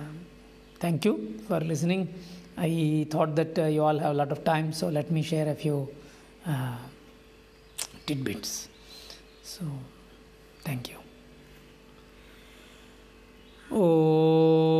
thank 0.78 1.04
you 1.04 1.34
for 1.46 1.60
listening. 1.60 2.12
I 2.56 3.06
thought 3.10 3.36
that 3.36 3.58
uh, 3.58 3.66
you 3.66 3.84
all 3.84 3.98
have 3.98 4.10
a 4.10 4.14
lot 4.14 4.32
of 4.32 4.44
time, 4.44 4.72
so 4.72 4.88
let 4.88 5.10
me 5.10 5.22
share 5.22 5.48
a 5.48 5.54
few 5.54 5.88
uh, 6.46 6.76
tidbits. 8.06 8.68
So, 9.42 9.64
thank 10.64 10.90
you. 10.90 10.96
Oh. 13.70 14.78